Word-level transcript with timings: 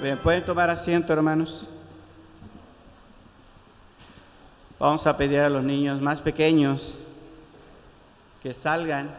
Pueden 0.00 0.42
tomar 0.46 0.70
asiento, 0.70 1.12
hermanos. 1.12 1.68
Vamos 4.78 5.06
a 5.06 5.14
pedir 5.14 5.40
a 5.40 5.50
los 5.50 5.62
niños 5.62 6.00
más 6.00 6.22
pequeños 6.22 6.98
que 8.42 8.54
salgan. 8.54 9.10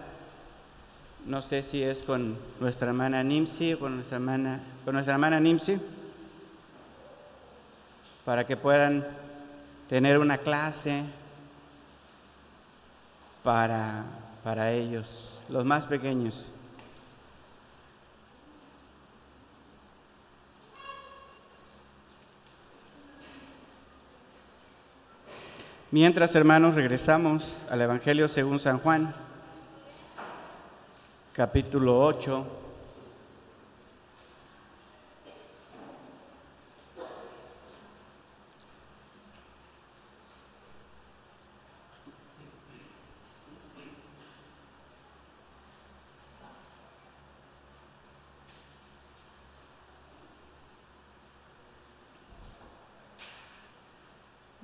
No 1.27 1.43
sé 1.43 1.61
si 1.61 1.83
es 1.83 2.01
con 2.01 2.35
nuestra 2.59 2.87
hermana 2.87 3.23
Nimsi 3.23 3.73
o 3.73 3.79
con 3.79 3.97
nuestra 3.97 4.15
hermana, 4.15 4.59
con 4.83 4.95
nuestra 4.95 5.13
hermana 5.13 5.39
Nimsi, 5.39 5.79
para 8.25 8.47
que 8.47 8.57
puedan 8.57 9.05
tener 9.87 10.17
una 10.17 10.39
clase 10.39 11.03
para, 13.43 14.03
para 14.43 14.71
ellos, 14.71 15.45
los 15.47 15.63
más 15.63 15.85
pequeños. 15.85 16.49
Mientras, 25.93 26.33
hermanos, 26.35 26.75
regresamos 26.75 27.57
al 27.69 27.81
Evangelio 27.81 28.29
según 28.29 28.59
San 28.59 28.79
Juan, 28.79 29.13
capítulo 31.33 31.99
8. 31.99 32.60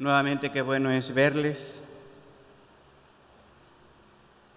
Nuevamente 0.07 0.51
qué 0.51 0.61
bueno 0.61 0.89
es 0.89 1.13
verles. 1.13 1.83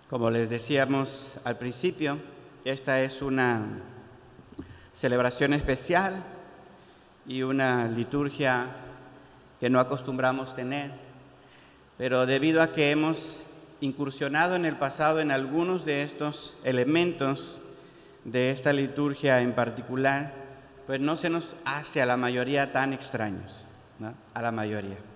Como 0.09 0.31
les 0.31 0.49
decíamos 0.49 1.39
al 1.43 1.59
principio, 1.59 2.19
esta 2.65 3.01
es 3.03 3.21
una 3.21 3.81
celebración 4.93 5.53
especial 5.53 6.23
y 7.27 7.43
una 7.43 7.89
liturgia 7.89 8.69
que 9.59 9.69
no 9.69 9.81
acostumbramos 9.81 10.55
tener, 10.55 10.93
pero 11.99 12.27
debido 12.27 12.63
a 12.63 12.71
que 12.71 12.93
hemos 12.93 13.43
incursionado 13.81 14.55
en 14.55 14.65
el 14.65 14.77
pasado 14.77 15.19
en 15.19 15.33
algunos 15.33 15.85
de 15.85 16.05
estos 16.05 16.57
elementos 16.63 17.61
de 18.25 18.53
esta 18.53 18.73
liturgia 18.73 19.41
en 19.41 19.53
particular, 19.53 20.33
pues 20.87 21.01
no 21.01 21.17
se 21.17 21.29
nos 21.29 21.57
hace 21.65 22.01
a 22.01 22.07
la 22.07 22.17
mayoría 22.17 22.71
tan 22.71 22.93
extraños, 22.93 23.65
a 24.33 24.43
la 24.43 24.53
mayoría. 24.53 25.10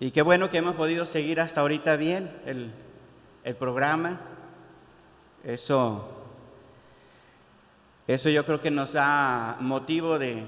Y 0.00 0.10
qué 0.10 0.22
bueno 0.22 0.50
que 0.50 0.58
hemos 0.58 0.74
podido 0.74 1.06
seguir 1.06 1.40
hasta 1.40 1.60
ahorita 1.60 1.96
bien 1.96 2.30
el, 2.46 2.72
programa. 3.54 4.20
Eso, 5.44 6.08
eso 8.08 8.28
yo 8.28 8.44
creo 8.44 8.60
que 8.60 8.70
nos 8.70 8.94
da 8.94 9.56
motivo 9.60 10.18
de, 10.18 10.42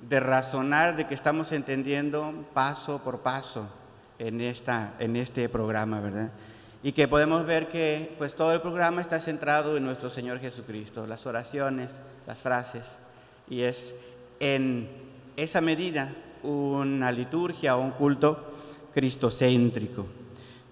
de 0.00 0.20
razonar 0.20 0.96
de 0.96 1.06
que 1.06 1.14
estamos 1.14 1.52
entendiendo 1.52 2.46
paso 2.52 2.98
por 3.04 3.20
paso 3.20 3.68
en, 4.18 4.40
esta, 4.40 4.94
en 4.98 5.14
este 5.16 5.48
programa, 5.48 6.00
¿verdad? 6.00 6.30
Y 6.82 6.92
que 6.92 7.06
podemos 7.06 7.46
ver 7.46 7.68
que 7.68 8.14
pues 8.18 8.34
todo 8.34 8.52
el 8.52 8.60
programa 8.60 9.00
está 9.00 9.20
centrado 9.20 9.76
en 9.76 9.84
nuestro 9.84 10.10
Señor 10.10 10.40
Jesucristo, 10.40 11.06
las 11.06 11.26
oraciones, 11.26 12.00
las 12.26 12.38
frases, 12.38 12.96
y 13.48 13.62
es 13.62 13.94
en 14.40 14.88
esa 15.36 15.60
medida 15.60 16.12
una 16.44 17.10
liturgia 17.10 17.76
o 17.76 17.80
un 17.80 17.92
culto 17.92 18.52
cristocéntrico. 18.92 20.06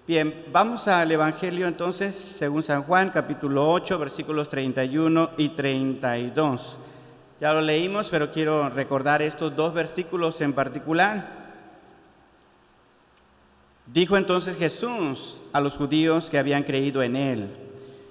Bien, 0.06 0.44
vamos 0.52 0.88
al 0.88 1.10
Evangelio 1.10 1.66
entonces, 1.66 2.14
según 2.16 2.62
San 2.62 2.82
Juan, 2.82 3.10
capítulo 3.10 3.70
8, 3.70 3.98
versículos 3.98 4.48
31 4.48 5.30
y 5.36 5.50
32. 5.50 6.76
Ya 7.40 7.52
lo 7.52 7.60
leímos, 7.60 8.10
pero 8.10 8.30
quiero 8.30 8.68
recordar 8.68 9.22
estos 9.22 9.54
dos 9.54 9.72
versículos 9.72 10.40
en 10.40 10.52
particular. 10.52 11.42
Dijo 13.86 14.16
entonces 14.16 14.56
Jesús 14.56 15.38
a 15.52 15.60
los 15.60 15.76
judíos 15.76 16.30
que 16.30 16.38
habían 16.38 16.62
creído 16.62 17.02
en 17.02 17.16
él, 17.16 17.48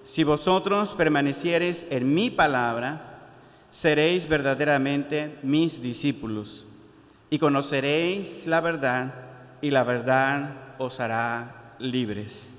si 0.04 0.24
vosotros 0.24 0.90
permaneciereis 0.98 1.88
en 1.90 2.14
mi 2.14 2.30
palabra, 2.30 3.30
seréis 3.70 4.28
verdaderamente 4.28 5.38
mis 5.44 5.82
discípulos 5.82 6.66
y 7.31 7.40
conoceréis 7.40 8.46
la 8.46 8.59
verdad 8.59 9.14
y 9.62 9.72
la 9.72 9.86
verdad 9.86 10.75
os 10.78 11.00
hará 11.00 11.75
libres. 11.80 12.50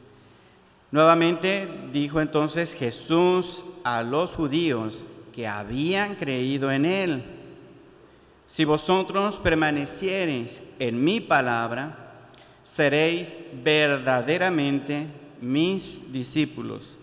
Nuevamente 0.91 1.69
dijo 1.93 2.21
entonces 2.21 2.75
Jesús 2.75 3.65
a 3.85 4.03
los 4.03 4.35
judíos 4.35 5.05
que 5.35 5.47
habían 5.47 6.17
creído 6.17 6.73
en 6.73 6.87
él, 6.87 7.23
si 8.47 8.65
vosotros 8.65 9.37
permaneciereis 9.37 10.63
en 10.79 11.05
mi 11.05 11.21
palabra, 11.21 12.27
seréis 12.63 13.43
verdaderamente 13.63 15.07
mis 15.41 16.13
discípulos 16.13 16.99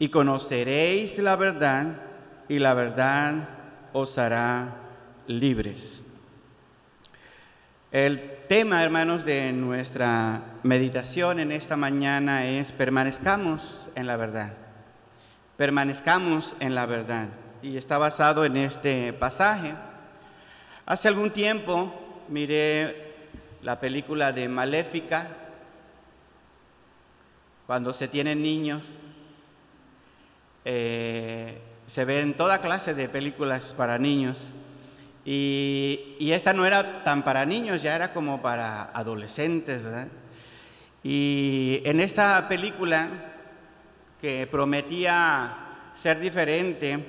y 0.00 0.08
conoceréis 0.08 1.18
la 1.18 1.36
verdad 1.36 2.00
y 2.48 2.58
la 2.58 2.74
verdad 2.74 3.48
os 3.92 4.18
hará 4.18 4.76
libres. 5.26 6.02
El 7.90 8.20
tema, 8.48 8.84
hermanos, 8.84 9.24
de 9.24 9.50
nuestra 9.54 10.42
meditación 10.62 11.40
en 11.40 11.52
esta 11.52 11.74
mañana 11.74 12.44
es 12.44 12.70
permanezcamos 12.70 13.88
en 13.94 14.06
la 14.06 14.18
verdad. 14.18 14.52
Permanezcamos 15.56 16.54
en 16.60 16.74
la 16.74 16.84
verdad. 16.84 17.28
Y 17.62 17.78
está 17.78 17.96
basado 17.96 18.44
en 18.44 18.58
este 18.58 19.14
pasaje. 19.14 19.72
Hace 20.84 21.08
algún 21.08 21.30
tiempo 21.30 22.24
miré 22.28 23.14
la 23.62 23.80
película 23.80 24.32
de 24.32 24.48
Maléfica, 24.48 25.26
cuando 27.66 27.94
se 27.94 28.06
tienen 28.06 28.42
niños. 28.42 29.04
Eh, 30.66 31.58
se 31.86 32.04
ven 32.04 32.36
toda 32.36 32.60
clase 32.60 32.92
de 32.92 33.08
películas 33.08 33.72
para 33.74 33.98
niños. 33.98 34.50
Y, 35.30 36.30
esta 36.32 36.54
no 36.54 36.64
era 36.64 37.04
tan 37.04 37.22
para 37.22 37.44
niños, 37.44 37.82
ya 37.82 37.94
era 37.94 38.14
como 38.14 38.40
para 38.40 38.84
adolescentes, 38.94 39.82
¿verdad? 39.82 40.08
Y 41.04 41.82
en 41.84 42.00
esta 42.00 42.48
película, 42.48 43.08
que 44.22 44.46
prometía 44.46 45.90
ser 45.92 46.18
diferente, 46.18 47.04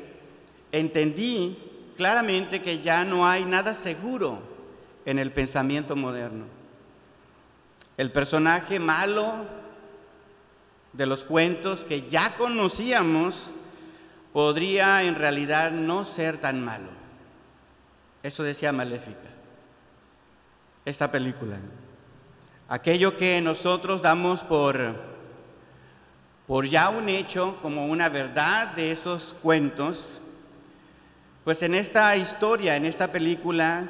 entendí 0.70 1.58
claramente 1.96 2.62
que 2.62 2.82
ya 2.82 3.06
no 3.06 3.26
hay 3.26 3.46
nada 3.46 3.74
seguro 3.74 4.42
en 5.06 5.18
el 5.18 5.32
pensamiento 5.32 5.96
moderno. 5.96 6.44
El 7.96 8.12
personaje 8.12 8.82
malo 8.82 9.46
de 10.92 11.06
los 11.06 11.24
cuentos 11.24 11.86
que 11.86 12.10
ya 12.10 12.36
conocíamos 12.36 13.54
podría 14.34 15.04
en 15.04 15.16
realidad 15.16 15.72
no 15.72 16.04
ser 16.04 16.36
tan 16.36 16.62
malo. 16.62 16.99
Eso 18.22 18.44
decía 18.44 18.74
Maléfica, 18.74 19.30
esta 20.84 21.10
película. 21.10 21.58
Aquello 22.68 23.18
que 23.18 23.40
nosotros 23.40 24.02
damos 24.02 24.44
por, 24.44 24.96
por 26.46 26.68
ya 26.68 26.90
un 26.90 27.08
hecho, 27.08 27.58
como 27.62 27.88
una 27.88 28.10
verdad 28.10 28.74
de 28.76 28.92
esos 28.92 29.36
cuentos, 29.42 30.22
pues 31.46 31.64
en 31.64 31.76
esta 31.76 32.16
historia, 32.18 32.76
en 32.76 32.86
esta 32.86 33.12
película, 33.12 33.88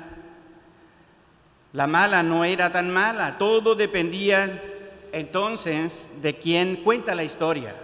la 1.74 1.88
mala 1.88 2.22
no 2.22 2.46
era 2.46 2.72
tan 2.72 2.92
mala, 2.92 3.38
todo 3.38 3.76
dependía 3.76 4.62
entonces 5.12 6.08
de 6.22 6.36
quién 6.36 6.78
cuenta 6.78 7.16
la 7.16 7.24
historia. 7.24 7.76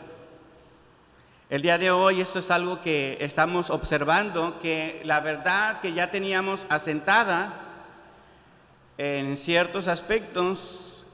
El 1.47 1.61
día 1.61 1.77
de 1.77 1.91
hoy 1.91 2.21
esto 2.21 2.39
es 2.39 2.49
algo 2.49 2.81
que 2.81 3.19
estamos 3.21 3.69
observando, 3.69 4.59
que 4.61 4.99
la 5.03 5.19
verdad 5.19 5.79
que 5.79 5.93
ya 5.93 6.09
teníamos 6.09 6.65
asentada 6.69 7.53
en 8.97 9.37
ciertos 9.37 9.87
aspectos, 9.87 11.05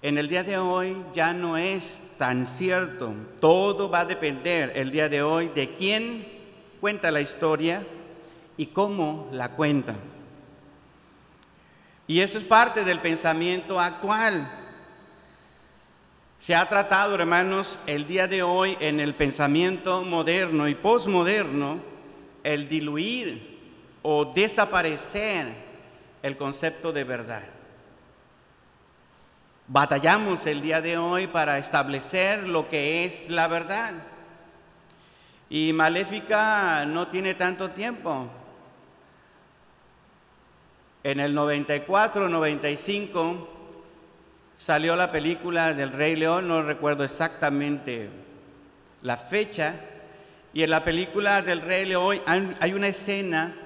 en 0.00 0.18
el 0.18 0.28
día 0.28 0.44
de 0.44 0.56
hoy 0.56 0.96
ya 1.12 1.32
no 1.32 1.56
es 1.56 2.00
tan 2.16 2.46
cierto. 2.46 3.12
Todo 3.40 3.90
va 3.90 4.00
a 4.00 4.04
depender 4.04 4.72
el 4.76 4.92
día 4.92 5.08
de 5.08 5.20
hoy 5.22 5.48
de 5.48 5.74
quién 5.74 6.28
cuenta 6.80 7.10
la 7.10 7.20
historia 7.20 7.84
y 8.56 8.66
cómo 8.66 9.28
la 9.32 9.50
cuenta. 9.50 9.96
Y 12.06 12.20
eso 12.20 12.38
es 12.38 12.44
parte 12.44 12.84
del 12.84 13.00
pensamiento 13.00 13.80
actual. 13.80 14.61
Se 16.42 16.56
ha 16.56 16.68
tratado, 16.68 17.14
hermanos, 17.14 17.78
el 17.86 18.08
día 18.08 18.26
de 18.26 18.42
hoy 18.42 18.76
en 18.80 18.98
el 18.98 19.14
pensamiento 19.14 20.02
moderno 20.02 20.66
y 20.66 20.74
posmoderno, 20.74 21.78
el 22.42 22.66
diluir 22.66 23.60
o 24.02 24.24
desaparecer 24.24 25.54
el 26.20 26.36
concepto 26.36 26.92
de 26.92 27.04
verdad. 27.04 27.44
Batallamos 29.68 30.44
el 30.46 30.62
día 30.62 30.80
de 30.80 30.98
hoy 30.98 31.28
para 31.28 31.58
establecer 31.58 32.48
lo 32.48 32.68
que 32.68 33.04
es 33.04 33.28
la 33.28 33.46
verdad. 33.46 33.92
Y 35.48 35.72
Maléfica 35.72 36.84
no 36.86 37.06
tiene 37.06 37.34
tanto 37.34 37.70
tiempo. 37.70 38.28
En 41.04 41.20
el 41.20 41.32
94, 41.36 42.28
95 42.28 43.61
salió 44.62 44.94
la 44.94 45.10
película 45.10 45.74
del 45.74 45.90
Rey 45.90 46.14
León, 46.14 46.46
no 46.46 46.62
recuerdo 46.62 47.02
exactamente 47.02 48.08
la 49.02 49.16
fecha, 49.16 49.74
y 50.54 50.62
en 50.62 50.70
la 50.70 50.84
película 50.84 51.42
del 51.42 51.62
Rey 51.62 51.84
León 51.84 52.20
hay 52.26 52.72
una 52.72 52.86
escena 52.86 53.56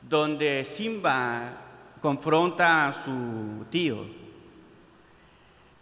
donde 0.00 0.64
Simba 0.64 1.52
confronta 2.00 2.88
a 2.88 2.94
su 2.94 3.66
tío 3.68 4.06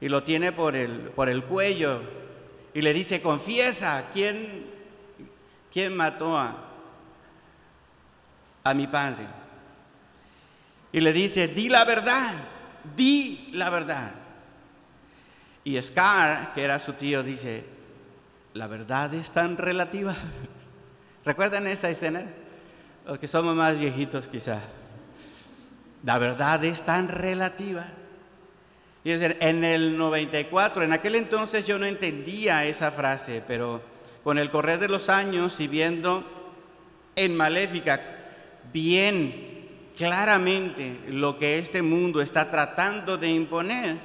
y 0.01 0.09
lo 0.09 0.25
tiene 0.25 0.51
por 0.51 0.75
el, 0.75 1.13
por 1.15 1.29
el 1.29 1.45
cuello 1.45 2.03
y 2.75 2.81
le 2.81 2.93
dice, 2.93 3.23
confiesa, 3.23 4.11
¿quién, 4.13 4.67
quién 5.73 5.95
mató 5.95 6.37
a, 6.37 6.57
a 8.65 8.75
mi 8.75 8.89
padre? 8.89 9.27
Y 10.91 10.99
le 10.99 11.13
dice, 11.13 11.47
di 11.47 11.69
la 11.69 11.85
verdad, 11.85 12.35
di 12.95 13.49
la 13.53 13.71
verdad. 13.71 14.13
Y 15.65 15.81
Scar, 15.83 16.53
que 16.55 16.63
era 16.63 16.79
su 16.79 16.93
tío, 16.93 17.23
dice, 17.23 17.65
la 18.55 18.67
verdad 18.67 19.13
es 19.15 19.31
tan 19.31 19.57
relativa. 19.57 20.15
¿Recuerdan 21.25 21.67
esa 21.67 21.91
escena? 21.91 22.25
Los 23.07 23.19
que 23.19 23.27
somos 23.27 23.55
más 23.57 23.79
viejitos 23.79 24.29
quizá. 24.29 24.61
La 26.05 26.19
verdad 26.19 26.65
es 26.65 26.83
tan 26.83 27.09
relativa. 27.09 27.87
Y 29.03 29.13
en 29.13 29.65
el 29.65 29.97
94, 29.97 30.83
en 30.83 30.93
aquel 30.93 31.15
entonces 31.15 31.65
yo 31.65 31.79
no 31.79 31.87
entendía 31.87 32.65
esa 32.65 32.91
frase, 32.91 33.43
pero 33.47 33.81
con 34.25 34.39
el 34.39 34.51
correr 34.51 34.81
de 34.81 34.89
los 34.89 35.09
años 35.09 35.61
y 35.61 35.69
viendo 35.69 36.25
en 37.15 37.37
Maléfica 37.37 38.01
bien 38.73 39.56
claramente 39.97 41.01
lo 41.09 41.39
que 41.39 41.59
este 41.59 41.83
mundo 41.83 42.21
está 42.21 42.51
tratando 42.51 43.17
de 43.17 43.29
imponer, 43.29 43.97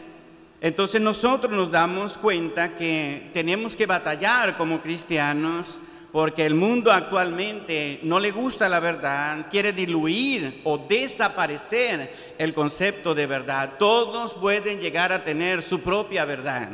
entonces 0.62 1.02
nosotros 1.02 1.52
nos 1.54 1.72
damos 1.72 2.18
cuenta 2.18 2.78
que 2.78 3.30
tenemos 3.34 3.76
que 3.76 3.86
batallar 3.86 4.58
como 4.58 4.80
cristianos 4.82 5.80
porque 6.12 6.46
el 6.46 6.56
mundo 6.56 6.92
actualmente 6.92 8.00
no 8.04 8.20
le 8.20 8.32
gusta 8.32 8.68
la 8.68 8.80
verdad, 8.80 9.48
quiere 9.50 9.72
diluir 9.72 10.62
o 10.66 10.78
desaparecer 10.78 12.34
el 12.38 12.54
concepto 12.54 13.16
de 13.16 13.28
verdad. 13.28 13.74
Todos 13.80 14.34
pueden 14.34 14.80
llegar 14.80 15.14
a 15.14 15.24
tener 15.24 15.62
su 15.62 15.80
propia 15.80 16.26
verdad. 16.26 16.70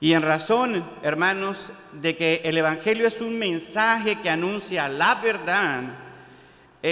Y 0.00 0.12
en 0.12 0.22
razón, 0.22 0.84
hermanos, 1.02 1.72
de 1.92 2.16
que 2.16 2.42
el 2.44 2.58
Evangelio 2.58 3.06
es 3.06 3.20
un 3.20 3.38
mensaje 3.38 4.20
que 4.20 4.28
anuncia 4.28 4.88
la 4.88 5.14
verdad, 5.14 5.84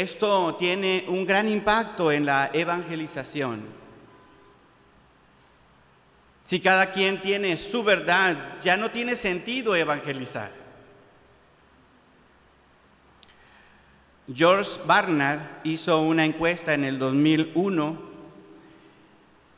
esto 0.01 0.57
tiene 0.57 1.05
un 1.07 1.25
gran 1.25 1.49
impacto 1.49 2.11
en 2.11 2.27
la 2.27 2.51
evangelización. 2.53 3.63
Si 6.43 6.59
cada 6.59 6.91
quien 6.91 7.23
tiene 7.23 7.57
su 7.57 7.85
verdad, 7.85 8.37
ya 8.61 8.77
no 8.77 8.91
tiene 8.91 9.15
sentido 9.15 9.77
evangelizar. 9.77 10.51
George 14.35 14.81
Barnard 14.85 15.61
hizo 15.63 16.01
una 16.01 16.25
encuesta 16.25 16.75
en 16.75 16.83
el 16.83 16.99
2001 16.99 18.14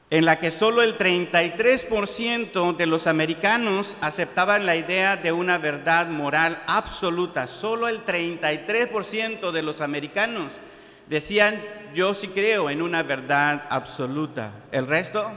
en 0.08 0.24
la 0.24 0.38
que 0.38 0.52
solo 0.52 0.82
el 0.82 0.96
33% 0.96 2.76
de 2.76 2.86
los 2.86 3.08
americanos 3.08 3.96
aceptaban 4.00 4.64
la 4.64 4.76
idea 4.76 5.16
de 5.16 5.32
una 5.32 5.58
verdad 5.58 6.06
moral 6.08 6.62
absoluta. 6.66 7.48
Solo 7.48 7.88
el 7.88 8.04
33% 8.04 9.50
de 9.50 9.62
los 9.62 9.80
americanos 9.80 10.60
decían, 11.08 11.60
yo 11.92 12.14
sí 12.14 12.28
creo 12.28 12.70
en 12.70 12.82
una 12.82 13.02
verdad 13.02 13.64
absoluta. 13.68 14.52
El 14.70 14.86
resto 14.86 15.32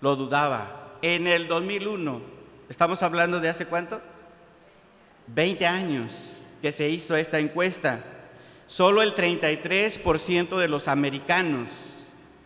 lo 0.00 0.16
dudaba. 0.16 0.96
En 1.00 1.28
el 1.28 1.46
2001, 1.46 2.20
estamos 2.68 3.04
hablando 3.04 3.38
de 3.38 3.48
hace 3.48 3.66
cuánto? 3.66 4.00
20 5.28 5.66
años 5.66 6.44
que 6.60 6.72
se 6.72 6.88
hizo 6.88 7.14
esta 7.14 7.38
encuesta. 7.38 8.00
Solo 8.66 9.02
el 9.02 9.14
33% 9.14 10.58
de 10.58 10.68
los 10.68 10.88
americanos 10.88 11.87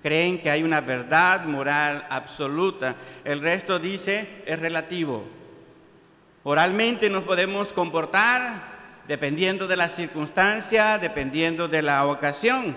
creen 0.02 0.40
que 0.40 0.50
hay 0.50 0.62
una 0.62 0.80
verdad 0.80 1.44
moral 1.44 2.06
absoluta. 2.10 2.96
El 3.24 3.40
resto 3.40 3.78
dice 3.78 4.42
es 4.44 4.58
relativo. 4.58 5.24
Oralmente 6.42 7.08
nos 7.08 7.22
podemos 7.24 7.72
comportar 7.72 8.72
dependiendo 9.06 9.66
de 9.66 9.76
la 9.76 9.88
circunstancia, 9.88 10.98
dependiendo 10.98 11.68
de 11.68 11.82
la 11.82 12.06
ocasión. 12.06 12.76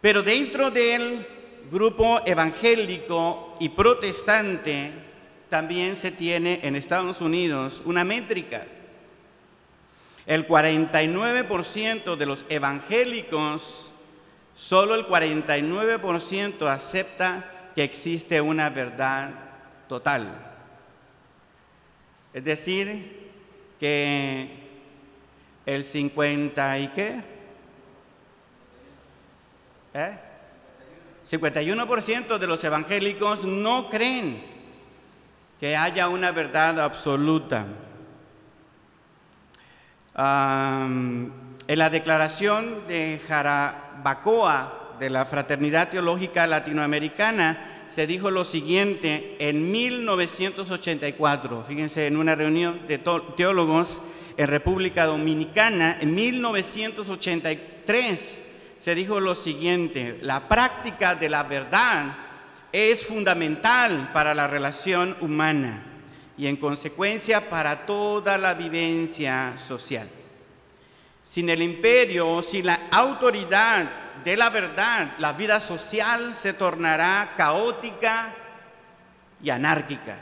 Pero 0.00 0.22
dentro 0.22 0.70
del 0.70 1.26
grupo 1.70 2.20
evangélico 2.26 3.54
y 3.58 3.70
protestante, 3.70 4.92
también 5.48 5.96
se 5.96 6.10
tiene 6.10 6.60
en 6.62 6.76
Estados 6.76 7.20
Unidos 7.20 7.80
una 7.84 8.04
métrica. 8.04 8.66
El 10.26 10.46
49% 10.48 12.16
de 12.16 12.26
los 12.26 12.44
evangélicos, 12.48 13.92
solo 14.56 14.94
el 14.94 15.06
49% 15.06 16.66
acepta 16.68 17.70
que 17.74 17.82
existe 17.82 18.40
una 18.40 18.70
verdad 18.70 19.30
total. 19.88 20.52
Es 22.32 22.44
decir, 22.44 23.30
que 23.78 24.50
el 25.66 25.84
50 25.84 26.78
y 26.78 26.88
qué? 26.88 27.20
¿Eh? 29.94 30.18
51% 31.24 32.38
de 32.38 32.46
los 32.46 32.62
evangélicos 32.64 33.44
no 33.44 33.88
creen 33.88 34.44
que 35.58 35.76
haya 35.76 36.08
una 36.08 36.32
verdad 36.32 36.80
absoluta. 36.80 37.66
En 41.66 41.78
la 41.78 41.88
declaración 41.90 42.86
de 42.88 43.20
Jarabacoa 43.26 44.96
de 44.98 45.10
la 45.10 45.26
Fraternidad 45.26 45.90
Teológica 45.90 46.46
Latinoamericana 46.46 47.84
se 47.88 48.06
dijo 48.06 48.30
lo 48.30 48.44
siguiente 48.44 49.36
en 49.38 49.70
1984, 49.70 51.64
fíjense, 51.66 52.06
en 52.06 52.16
una 52.16 52.34
reunión 52.34 52.80
de 52.86 52.98
teólogos 52.98 54.00
en 54.36 54.48
República 54.48 55.06
Dominicana, 55.06 55.96
en 56.00 56.14
1983 56.14 58.42
se 58.78 58.94
dijo 58.94 59.20
lo 59.20 59.34
siguiente, 59.34 60.18
la 60.22 60.48
práctica 60.48 61.14
de 61.14 61.30
la 61.30 61.44
verdad 61.44 62.16
es 62.72 63.06
fundamental 63.06 64.10
para 64.12 64.34
la 64.34 64.48
relación 64.48 65.16
humana 65.20 65.84
y 66.36 66.48
en 66.48 66.56
consecuencia 66.56 67.48
para 67.48 67.86
toda 67.86 68.36
la 68.36 68.54
vivencia 68.54 69.54
social. 69.56 70.08
Sin 71.24 71.48
el 71.48 71.62
imperio 71.62 72.30
o 72.30 72.42
sin 72.42 72.66
la 72.66 72.80
autoridad 72.90 74.02
de 74.22 74.36
la 74.36 74.50
verdad, 74.50 75.14
la 75.18 75.32
vida 75.32 75.58
social 75.60 76.36
se 76.36 76.52
tornará 76.52 77.32
caótica 77.36 78.34
y 79.42 79.50
anárquica. 79.50 80.18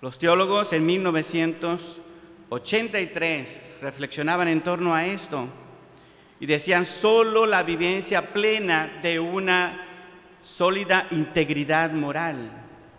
Los 0.00 0.18
teólogos 0.18 0.72
en 0.72 0.86
1983 0.86 3.78
reflexionaban 3.82 4.48
en 4.48 4.62
torno 4.62 4.94
a 4.94 5.04
esto 5.04 5.46
y 6.40 6.46
decían, 6.46 6.86
solo 6.86 7.44
la 7.44 7.62
vivencia 7.62 8.32
plena 8.32 8.98
de 9.02 9.20
una 9.20 9.86
sólida 10.42 11.06
integridad 11.10 11.92
moral, 11.92 12.50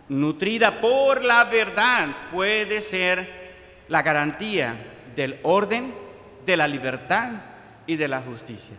nutrida 0.08 0.80
por 0.80 1.24
la 1.24 1.42
verdad, 1.44 2.08
puede 2.30 2.80
ser 2.80 3.42
la 3.88 4.02
garantía 4.02 4.76
del 5.16 5.40
orden, 5.42 5.92
de 6.44 6.56
la 6.56 6.68
libertad 6.68 7.30
y 7.86 7.96
de 7.96 8.08
la 8.08 8.20
justicia. 8.20 8.76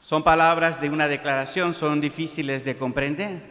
Son 0.00 0.22
palabras 0.22 0.80
de 0.80 0.88
una 0.88 1.08
declaración, 1.08 1.74
son 1.74 2.00
difíciles 2.00 2.64
de 2.64 2.76
comprender, 2.76 3.42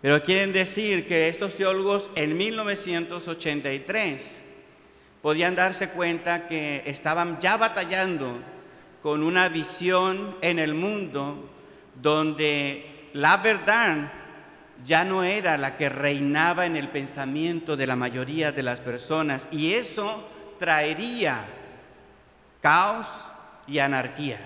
pero 0.00 0.22
quieren 0.22 0.52
decir 0.52 1.08
que 1.08 1.28
estos 1.28 1.56
teólogos 1.56 2.10
en 2.14 2.36
1983 2.36 4.42
podían 5.22 5.56
darse 5.56 5.90
cuenta 5.90 6.46
que 6.46 6.82
estaban 6.86 7.40
ya 7.40 7.56
batallando 7.56 8.38
con 9.02 9.22
una 9.22 9.48
visión 9.48 10.36
en 10.40 10.58
el 10.58 10.74
mundo 10.74 11.50
donde 12.00 13.08
la 13.12 13.38
verdad 13.38 14.12
ya 14.84 15.04
no 15.04 15.24
era 15.24 15.56
la 15.56 15.76
que 15.76 15.88
reinaba 15.88 16.66
en 16.66 16.76
el 16.76 16.88
pensamiento 16.88 17.76
de 17.76 17.86
la 17.86 17.96
mayoría 17.96 18.52
de 18.52 18.62
las 18.62 18.80
personas 18.80 19.48
y 19.50 19.72
eso 19.72 20.28
traería 20.58 21.44
caos 22.60 23.06
y 23.66 23.78
anarquía, 23.78 24.38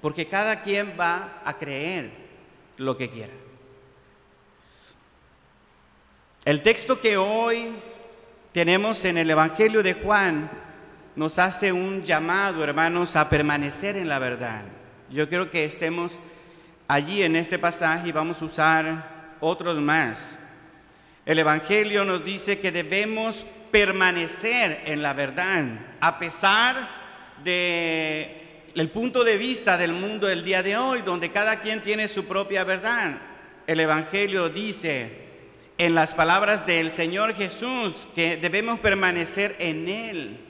porque 0.00 0.28
cada 0.28 0.62
quien 0.62 0.96
va 0.98 1.40
a 1.44 1.54
creer 1.58 2.10
lo 2.76 2.96
que 2.96 3.10
quiera. 3.10 3.32
El 6.44 6.62
texto 6.62 7.00
que 7.00 7.16
hoy 7.16 7.74
tenemos 8.52 9.04
en 9.04 9.18
el 9.18 9.28
Evangelio 9.28 9.82
de 9.82 9.94
Juan 9.94 10.48
nos 11.16 11.38
hace 11.38 11.72
un 11.72 12.04
llamado, 12.04 12.62
hermanos, 12.62 13.16
a 13.16 13.28
permanecer 13.28 13.96
en 13.96 14.08
la 14.08 14.18
verdad. 14.18 14.64
Yo 15.10 15.28
creo 15.28 15.50
que 15.50 15.64
estemos 15.64 16.20
allí 16.88 17.22
en 17.22 17.36
este 17.36 17.58
pasaje 17.58 18.08
y 18.08 18.12
vamos 18.12 18.40
a 18.40 18.44
usar 18.44 19.36
otros 19.40 19.80
más. 19.80 20.36
El 21.24 21.38
Evangelio 21.38 22.04
nos 22.04 22.24
dice 22.24 22.60
que 22.60 22.70
debemos 22.70 23.44
permanecer 23.76 24.84
en 24.86 25.02
la 25.02 25.12
verdad, 25.12 25.62
a 26.00 26.18
pesar 26.18 26.88
de 27.44 28.70
el 28.74 28.88
punto 28.88 29.22
de 29.22 29.36
vista 29.36 29.76
del 29.76 29.92
mundo 29.92 30.28
del 30.28 30.44
día 30.44 30.62
de 30.62 30.78
hoy, 30.78 31.02
donde 31.02 31.30
cada 31.30 31.60
quien 31.60 31.82
tiene 31.82 32.08
su 32.08 32.24
propia 32.24 32.64
verdad. 32.64 33.18
El 33.66 33.78
Evangelio 33.78 34.48
dice, 34.48 35.10
en 35.76 35.94
las 35.94 36.14
palabras 36.14 36.66
del 36.66 36.90
Señor 36.90 37.34
Jesús 37.34 38.08
que 38.14 38.38
debemos 38.38 38.80
permanecer 38.80 39.54
en 39.58 39.88
Él. 39.90 40.40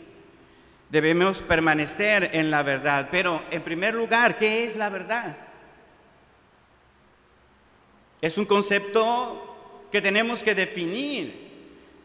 Debemos 0.88 1.38
permanecer 1.38 2.30
en 2.32 2.48
la 2.48 2.62
verdad. 2.62 3.08
Pero 3.10 3.42
en 3.50 3.60
primer 3.62 3.92
lugar, 3.94 4.38
¿qué 4.38 4.62
es 4.62 4.76
la 4.76 4.88
verdad? 4.88 5.36
Es 8.20 8.38
un 8.38 8.44
concepto 8.44 9.88
que 9.90 10.00
tenemos 10.00 10.44
que 10.44 10.54
definir, 10.54 11.50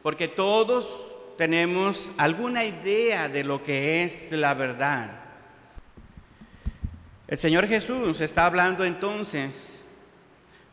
porque 0.01 0.27
todos 0.27 1.10
tenemos 1.41 2.11
alguna 2.19 2.65
idea 2.65 3.27
de 3.27 3.43
lo 3.43 3.63
que 3.63 4.03
es 4.03 4.31
la 4.31 4.53
verdad. 4.53 5.09
El 7.27 7.35
Señor 7.35 7.67
Jesús 7.67 8.21
está 8.21 8.45
hablando 8.45 8.85
entonces 8.85 9.81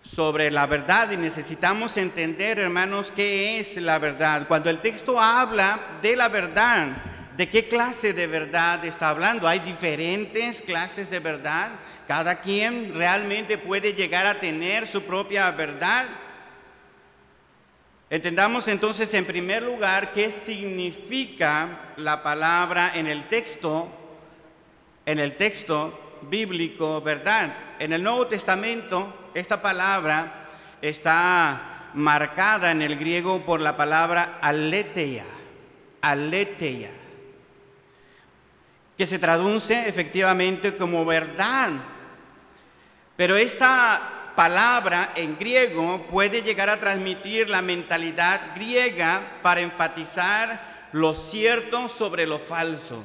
sobre 0.03 0.51
la 0.51 0.67
verdad 0.67 1.11
y 1.11 1.17
necesitamos 1.17 1.97
entender, 1.97 2.59
hermanos, 2.59 3.11
qué 3.17 3.59
es 3.61 3.79
la 3.79 3.99
verdad. 3.99 4.47
Cuando 4.47 4.69
el 4.69 4.81
texto 4.81 5.19
habla 5.19 5.81
de 6.03 6.15
la 6.15 6.29
verdad, 6.29 6.99
¿de 7.39 7.49
qué 7.49 7.67
clase 7.67 8.13
de 8.13 8.27
verdad 8.27 8.85
está 8.85 9.09
hablando? 9.09 9.49
Hay 9.49 9.61
diferentes 9.61 10.61
clases 10.61 11.09
de 11.09 11.21
verdad. 11.21 11.71
Cada 12.07 12.43
quien 12.43 12.93
realmente 12.93 13.57
puede 13.57 13.95
llegar 13.95 14.27
a 14.27 14.39
tener 14.39 14.87
su 14.87 15.03
propia 15.05 15.51
verdad. 15.51 16.09
Entendamos 18.11 18.69
entonces 18.69 19.13
en 19.13 19.27
primer 19.27 19.63
lugar 19.63 20.15
qué 20.15 20.33
significa 20.33 21.93
la 21.99 22.23
palabra 22.23 22.93
en 22.95 23.07
el 23.07 23.29
texto, 23.29 23.89
en 25.05 25.19
el 25.19 25.37
texto 25.37 26.19
bíblico, 26.23 27.03
verdad. 27.03 27.55
En 27.79 27.93
el 27.93 28.03
Nuevo 28.03 28.27
Testamento 28.27 29.31
esta 29.35 29.61
palabra 29.61 30.49
está 30.81 31.91
marcada 31.93 32.71
en 32.71 32.81
el 32.81 32.97
griego 32.97 33.45
por 33.45 33.61
la 33.61 33.77
palabra 33.77 34.39
aletheia, 34.41 35.27
aletheia, 36.01 36.91
que 38.97 39.07
se 39.07 39.19
traduce 39.19 39.87
efectivamente 39.87 40.79
como 40.79 41.05
verdad. 41.05 41.73
Pero 43.17 43.37
esta 43.37 44.18
palabra 44.39 45.15
en 45.17 45.37
griego 45.37 46.07
puede 46.09 46.43
llegar 46.43 46.71
a 46.71 46.79
transmitir 46.79 47.51
la 47.51 47.61
mentalidad 47.61 48.55
griega 48.55 49.21
para 49.43 49.63
enfatizar 49.63 50.89
lo 50.93 51.13
cierto 51.13 51.89
sobre 51.89 52.25
lo 52.25 52.39
falso. 52.39 53.03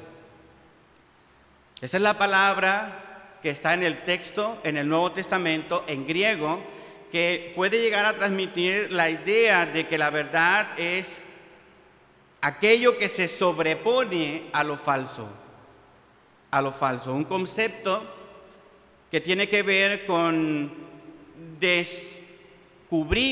Esa 1.81 1.97
es 1.97 2.03
la 2.03 2.19
palabra 2.19 3.39
que 3.41 3.49
está 3.49 3.73
en 3.73 3.81
el 3.81 4.03
texto, 4.03 4.61
en 4.63 4.77
el 4.77 4.87
Nuevo 4.87 5.11
Testamento, 5.11 5.83
en 5.87 6.05
griego, 6.05 6.63
que 7.11 7.51
puede 7.55 7.81
llegar 7.81 8.05
a 8.05 8.13
transmitir 8.13 8.91
la 8.91 9.09
idea 9.09 9.65
de 9.65 9.87
que 9.87 9.97
la 9.97 10.11
verdad 10.11 10.67
es 10.77 11.25
aquello 12.41 12.99
que 12.99 13.09
se 13.09 13.27
sobrepone 13.27 14.43
a 14.53 14.63
lo 14.63 14.77
falso, 14.77 15.27
a 16.51 16.61
lo 16.61 16.71
falso, 16.71 17.11
un 17.11 17.23
concepto 17.23 18.03
que 19.09 19.19
tiene 19.19 19.49
que 19.49 19.63
ver 19.63 20.05
con 20.05 20.92
descubrir 21.59 23.23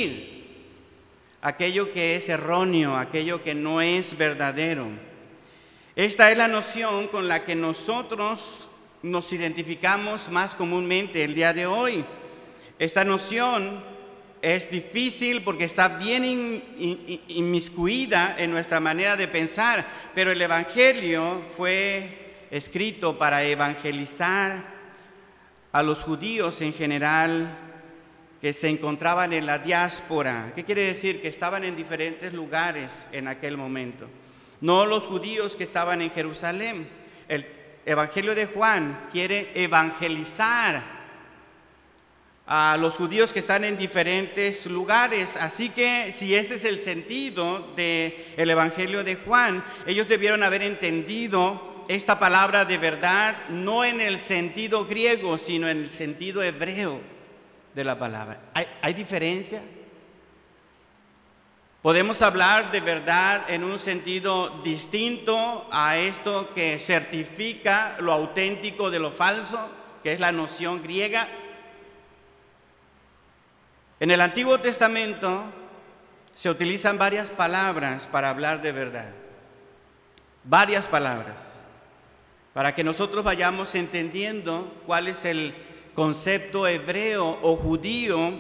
aquello 1.41 1.91
que 1.91 2.15
es 2.15 2.29
erróneo, 2.29 2.95
aquello 2.95 3.43
que 3.43 3.55
no 3.55 3.81
es 3.81 4.17
verdadero. 4.17 4.87
Esta 5.95 6.31
es 6.31 6.37
la 6.37 6.47
noción 6.47 7.07
con 7.07 7.27
la 7.27 7.43
que 7.43 7.55
nosotros 7.55 8.69
nos 9.03 9.33
identificamos 9.33 10.29
más 10.29 10.55
comúnmente 10.55 11.23
el 11.23 11.35
día 11.35 11.53
de 11.53 11.65
hoy. 11.65 12.05
Esta 12.79 13.03
noción 13.03 13.83
es 14.41 14.69
difícil 14.71 15.43
porque 15.43 15.65
está 15.65 15.87
bien 15.87 16.63
inmiscuida 17.27 18.35
en 18.37 18.51
nuestra 18.51 18.79
manera 18.79 19.15
de 19.17 19.27
pensar, 19.27 19.85
pero 20.15 20.31
el 20.31 20.41
Evangelio 20.41 21.43
fue 21.55 22.47
escrito 22.51 23.17
para 23.17 23.43
evangelizar 23.43 24.63
a 25.71 25.83
los 25.83 26.03
judíos 26.03 26.61
en 26.61 26.73
general 26.73 27.70
que 28.41 28.53
se 28.53 28.69
encontraban 28.69 29.33
en 29.33 29.45
la 29.45 29.60
diáspora. 29.60 30.51
¿Qué 30.55 30.63
quiere 30.63 30.88
decir? 30.88 31.21
Que 31.21 31.27
estaban 31.27 31.63
en 31.63 31.75
diferentes 31.75 32.33
lugares 32.33 33.05
en 33.12 33.27
aquel 33.27 33.55
momento. 33.55 34.07
No 34.62 34.88
los 34.88 35.03
judíos 35.03 35.55
que 35.55 35.63
estaban 35.63 36.01
en 36.01 36.10
Jerusalén. 36.10 36.89
El 37.27 37.45
Evangelio 37.86 38.33
de 38.33 38.48
Juan 38.48 39.07
quiere 39.12 39.51
evangelizar 39.53 40.81
a 42.48 42.77
los 42.77 42.95
judíos 42.95 43.31
que 43.31 43.39
están 43.39 43.63
en 43.63 43.77
diferentes 43.77 44.65
lugares. 44.65 45.36
Así 45.36 45.69
que 45.69 46.12
si 46.12 46.33
ese 46.33 46.55
es 46.55 46.63
el 46.63 46.79
sentido 46.79 47.74
del 47.75 48.15
el 48.38 48.50
Evangelio 48.50 49.03
de 49.03 49.17
Juan, 49.17 49.63
ellos 49.86 50.07
debieron 50.07 50.41
haber 50.41 50.63
entendido 50.63 51.86
esta 51.88 52.17
palabra 52.17 52.65
de 52.65 52.79
verdad 52.79 53.50
no 53.50 53.86
en 53.86 54.01
el 54.01 54.17
sentido 54.17 54.86
griego, 54.86 55.38
sino 55.38 55.69
en 55.69 55.77
el 55.77 55.91
sentido 55.91 56.41
hebreo 56.41 57.10
de 57.73 57.83
la 57.83 57.97
palabra. 57.97 58.39
¿Hay, 58.53 58.65
hay 58.81 58.93
diferencia? 58.93 59.61
Podemos 61.81 62.21
hablar 62.21 62.71
de 62.71 62.79
verdad 62.79 63.49
en 63.49 63.63
un 63.63 63.79
sentido 63.79 64.61
distinto 64.63 65.67
a 65.71 65.97
esto 65.97 66.53
que 66.53 66.77
certifica 66.77 67.97
lo 67.99 68.11
auténtico 68.11 68.91
de 68.91 68.99
lo 68.99 69.11
falso, 69.11 69.67
que 70.03 70.13
es 70.13 70.19
la 70.19 70.31
noción 70.31 70.83
griega. 70.83 71.27
En 73.99 74.11
el 74.11 74.21
Antiguo 74.21 74.59
Testamento 74.59 75.43
se 76.35 76.51
utilizan 76.51 76.99
varias 76.99 77.31
palabras 77.31 78.07
para 78.07 78.29
hablar 78.29 78.61
de 78.61 78.71
verdad. 78.71 79.09
Varias 80.43 80.87
palabras. 80.87 81.61
Para 82.53 82.75
que 82.75 82.83
nosotros 82.83 83.23
vayamos 83.23 83.73
entendiendo 83.73 84.71
cuál 84.85 85.07
es 85.07 85.25
el 85.25 85.55
concepto 85.95 86.67
hebreo 86.67 87.39
o 87.41 87.55
judío 87.57 88.33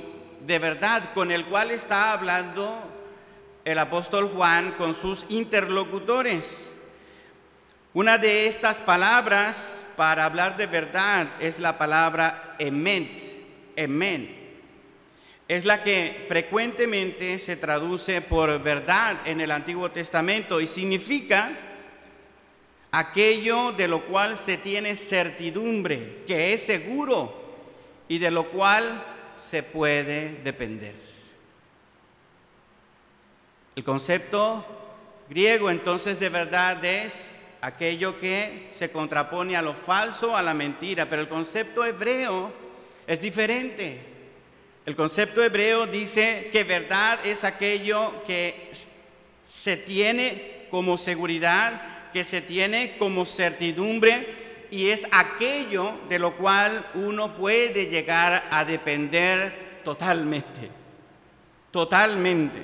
de 0.45 0.59
verdad 0.59 1.13
con 1.13 1.31
el 1.31 1.45
cual 1.45 1.71
está 1.71 2.13
hablando 2.13 2.81
el 3.65 3.77
apóstol 3.77 4.31
Juan 4.33 4.73
con 4.77 4.93
sus 4.95 5.25
interlocutores. 5.29 6.71
Una 7.93 8.17
de 8.17 8.47
estas 8.47 8.77
palabras 8.77 9.81
para 9.95 10.25
hablar 10.25 10.57
de 10.57 10.67
verdad 10.67 11.27
es 11.39 11.59
la 11.59 11.77
palabra 11.77 12.55
emet, 12.57 13.11
emen. 13.75 14.39
Es 15.47 15.65
la 15.65 15.83
que 15.83 16.25
frecuentemente 16.29 17.37
se 17.37 17.57
traduce 17.57 18.21
por 18.21 18.61
verdad 18.63 19.17
en 19.25 19.41
el 19.41 19.51
Antiguo 19.51 19.91
Testamento 19.91 20.61
y 20.61 20.67
significa 20.67 21.51
aquello 22.91 23.73
de 23.73 23.89
lo 23.89 24.05
cual 24.05 24.37
se 24.37 24.57
tiene 24.57 24.95
certidumbre, 24.95 26.23
que 26.25 26.53
es 26.53 26.65
seguro 26.65 27.40
y 28.11 28.19
de 28.19 28.29
lo 28.29 28.49
cual 28.49 29.01
se 29.37 29.63
puede 29.63 30.41
depender. 30.43 30.93
El 33.73 33.85
concepto 33.85 34.65
griego 35.29 35.69
entonces 35.69 36.19
de 36.19 36.27
verdad 36.27 36.83
es 36.83 37.37
aquello 37.61 38.19
que 38.19 38.67
se 38.73 38.91
contrapone 38.91 39.55
a 39.55 39.61
lo 39.61 39.73
falso, 39.73 40.35
a 40.35 40.41
la 40.41 40.53
mentira, 40.53 41.05
pero 41.09 41.21
el 41.21 41.29
concepto 41.29 41.85
hebreo 41.85 42.51
es 43.07 43.21
diferente. 43.21 44.01
El 44.85 44.97
concepto 44.97 45.41
hebreo 45.41 45.87
dice 45.87 46.49
que 46.51 46.65
verdad 46.65 47.25
es 47.25 47.45
aquello 47.45 48.25
que 48.27 48.71
se 49.47 49.77
tiene 49.77 50.67
como 50.69 50.97
seguridad, 50.97 52.09
que 52.11 52.25
se 52.25 52.41
tiene 52.41 52.97
como 52.97 53.25
certidumbre 53.25 54.40
y 54.71 54.89
es 54.89 55.05
aquello 55.11 55.99
de 56.07 56.17
lo 56.17 56.37
cual 56.37 56.89
uno 56.93 57.35
puede 57.35 57.87
llegar 57.87 58.47
a 58.49 58.65
depender 58.65 59.81
totalmente. 59.83 60.71
totalmente. 61.71 62.63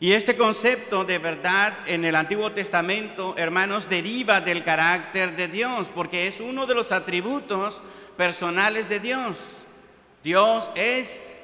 Y 0.00 0.12
este 0.12 0.36
concepto 0.36 1.04
de 1.04 1.18
verdad 1.18 1.72
en 1.86 2.04
el 2.04 2.14
Antiguo 2.14 2.52
Testamento, 2.52 3.34
hermanos, 3.36 3.88
deriva 3.88 4.40
del 4.40 4.62
carácter 4.62 5.34
de 5.36 5.48
Dios, 5.48 5.90
porque 5.94 6.26
es 6.26 6.40
uno 6.40 6.66
de 6.66 6.74
los 6.74 6.92
atributos 6.92 7.82
personales 8.16 8.88
de 8.88 9.00
Dios. 9.00 9.66
Dios 10.22 10.70
es 10.74 11.36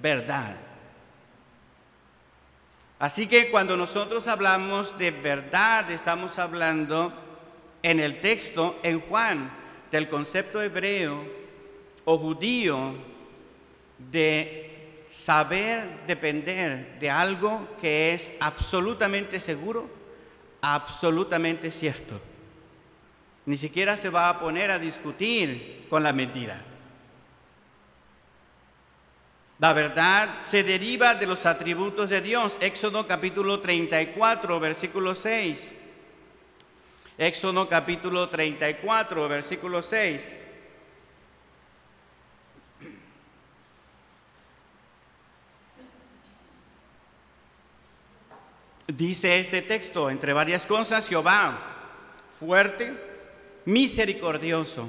verdad. 0.00 0.56
Así 2.98 3.26
que 3.26 3.50
cuando 3.50 3.76
nosotros 3.76 4.28
hablamos 4.28 4.96
de 4.96 5.10
verdad, 5.10 5.90
estamos 5.90 6.38
hablando 6.38 7.12
en 7.84 8.00
el 8.00 8.18
texto, 8.22 8.80
en 8.82 8.98
Juan, 8.98 9.50
del 9.90 10.08
concepto 10.08 10.62
hebreo 10.62 11.22
o 12.06 12.18
judío 12.18 12.94
de 13.98 15.04
saber 15.12 16.00
depender 16.06 16.98
de 16.98 17.10
algo 17.10 17.68
que 17.82 18.14
es 18.14 18.32
absolutamente 18.40 19.38
seguro, 19.38 19.90
absolutamente 20.62 21.70
cierto. 21.70 22.18
Ni 23.44 23.58
siquiera 23.58 23.98
se 23.98 24.08
va 24.08 24.30
a 24.30 24.40
poner 24.40 24.70
a 24.70 24.78
discutir 24.78 25.84
con 25.90 26.02
la 26.02 26.14
mentira. 26.14 26.64
La 29.58 29.74
verdad 29.74 30.30
se 30.48 30.64
deriva 30.64 31.14
de 31.14 31.26
los 31.26 31.44
atributos 31.44 32.08
de 32.08 32.22
Dios. 32.22 32.56
Éxodo 32.62 33.06
capítulo 33.06 33.60
34, 33.60 34.58
versículo 34.58 35.14
6. 35.14 35.83
Éxodo 37.16 37.68
capítulo 37.68 38.28
34, 38.28 39.28
versículo 39.28 39.82
6. 39.82 40.32
Dice 48.88 49.40
este 49.40 49.62
texto, 49.62 50.10
entre 50.10 50.32
varias 50.32 50.66
cosas, 50.66 51.08
Jehová, 51.08 51.58
fuerte, 52.38 52.92
misericordioso, 53.64 54.88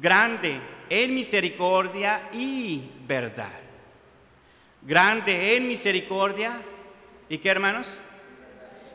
grande 0.00 0.60
en 0.90 1.14
misericordia 1.14 2.28
y 2.32 2.90
verdad 3.06 3.62
grande 4.82 5.56
en 5.56 5.68
misericordia. 5.68 6.60
¿Y 7.28 7.38
qué 7.38 7.48
hermanos? 7.48 7.86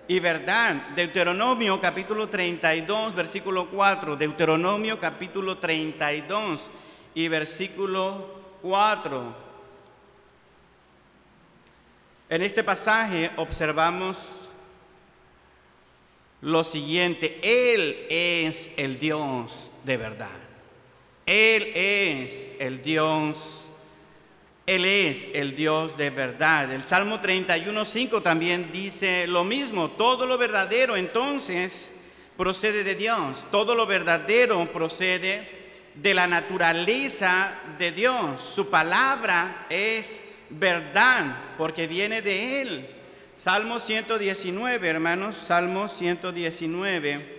Y 0.08 0.20
verdad. 0.20 0.76
Deuteronomio 0.96 1.82
capítulo 1.82 2.30
32, 2.30 3.14
versículo 3.14 3.70
4. 3.70 4.16
Deuteronomio 4.16 5.00
capítulo 5.00 5.58
32 5.58 6.70
y 7.14 7.28
versículo 7.28 8.40
4. 8.62 9.48
En 12.30 12.42
este 12.42 12.64
pasaje 12.64 13.32
observamos 13.36 14.18
lo 16.42 16.64
siguiente, 16.64 17.40
Él 17.42 18.06
es 18.10 18.72
el 18.78 19.00
Dios 19.00 19.72
de 19.84 19.98
verdad. 19.98 20.40
Él 21.26 21.72
es 21.74 22.52
el 22.60 22.82
Dios 22.82 23.67
él 24.68 24.84
es 24.84 25.30
el 25.34 25.56
Dios 25.56 25.96
de 25.96 26.10
verdad. 26.10 26.70
El 26.74 26.84
Salmo 26.84 27.22
31.5 27.22 28.22
también 28.22 28.70
dice 28.70 29.26
lo 29.26 29.46
mismo. 29.46 29.92
Todo 29.92 30.26
lo 30.26 30.38
verdadero 30.38 30.98
entonces 30.98 31.90
procede 32.36 32.84
de 32.84 32.96
Dios. 32.96 33.46
Todo 33.50 33.76
lo 33.76 33.86
verdadero 33.86 34.70
procede 34.74 35.72
de 35.96 36.14
la 36.14 36.28
naturaleza 36.28 37.58
de 37.80 37.94
Dios. 37.94 38.42
Su 38.42 38.70
palabra 38.70 39.68
es 39.70 40.22
verdad 40.50 41.38
porque 41.58 41.88
viene 41.88 42.22
de 42.22 42.62
Él. 42.62 42.90
Salmo 43.38 43.80
119, 43.80 44.86
hermanos. 44.86 45.38
Salmo 45.38 45.88
119. 45.88 47.38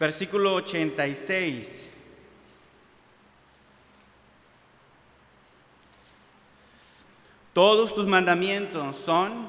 Versículo 0.00 0.54
86. 0.54 1.87
Todos 7.58 7.92
tus 7.92 8.06
mandamientos 8.06 8.96
son 8.96 9.48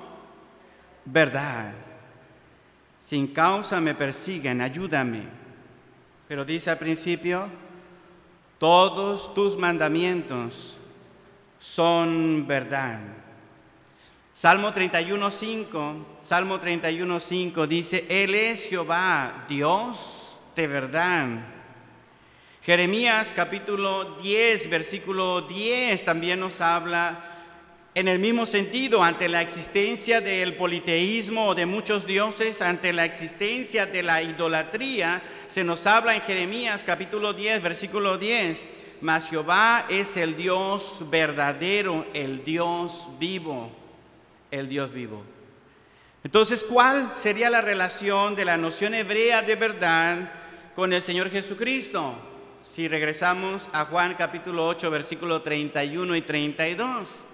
verdad. 1.06 1.76
Sin 2.98 3.28
causa 3.28 3.80
me 3.80 3.94
persiguen, 3.94 4.62
ayúdame. 4.62 5.22
Pero 6.28 6.44
dice 6.44 6.72
al 6.72 6.80
principio, 6.80 7.48
todos 8.58 9.32
tus 9.36 9.56
mandamientos 9.56 10.76
son 11.60 12.48
verdad. 12.48 13.00
Salmo 14.34 14.74
31.5, 14.74 16.06
Salmo 16.20 16.60
31.5 16.60 17.68
dice, 17.68 18.08
Él 18.10 18.34
es 18.34 18.64
Jehová, 18.64 19.46
Dios 19.48 20.36
de 20.56 20.66
verdad. 20.66 21.28
Jeremías 22.64 23.34
capítulo 23.36 24.16
10, 24.16 24.68
versículo 24.68 25.42
10 25.42 26.04
también 26.04 26.40
nos 26.40 26.60
habla 26.60 27.29
en 27.96 28.08
el 28.08 28.20
mismo 28.20 28.46
sentido, 28.46 29.04
ante 29.04 29.28
la 29.28 29.42
existencia 29.42 30.22
del 30.22 30.54
politeísmo 30.54 31.48
o 31.48 31.56
de 31.56 31.66
muchos 31.66 32.06
dioses, 32.06 32.62
ante 32.62 32.94
la 32.94 33.04
existencia 33.04 33.86
de 33.88 34.04
la 34.04 34.22
idolatría, 34.22 35.22
se 35.48 35.64
nos 35.64 35.88
habla 35.88 36.14
en 36.14 36.22
Jeremías 36.22 36.84
capítulo 36.84 37.34
10, 37.34 37.64
versículo 37.64 38.18
10, 38.18 38.64
mas 39.02 39.28
Jehová 39.30 39.86
es 39.90 40.18
el 40.18 40.38
Dios 40.38 41.00
verdadero, 41.10 42.06
el 42.14 42.44
Dios 42.44 43.08
vivo, 43.18 43.72
el 44.52 44.70
Dios 44.70 44.94
vivo. 44.94 45.24
Entonces, 46.24 46.64
¿cuál 46.64 47.16
sería 47.16 47.50
la 47.50 47.62
relación 47.62 48.36
de 48.36 48.46
la 48.46 48.58
noción 48.58 48.94
hebrea 48.94 49.42
de 49.42 49.56
verdad 49.56 50.32
con 50.76 50.94
el 50.94 51.02
Señor 51.02 51.32
Jesucristo? 51.32 52.16
Si 52.62 52.88
regresamos 52.88 53.68
a 53.74 53.86
Juan 53.86 54.14
capítulo 54.16 54.68
8, 54.68 54.92
versículo 54.92 55.42
31 55.42 56.16
y 56.16 56.22
32. 56.22 57.26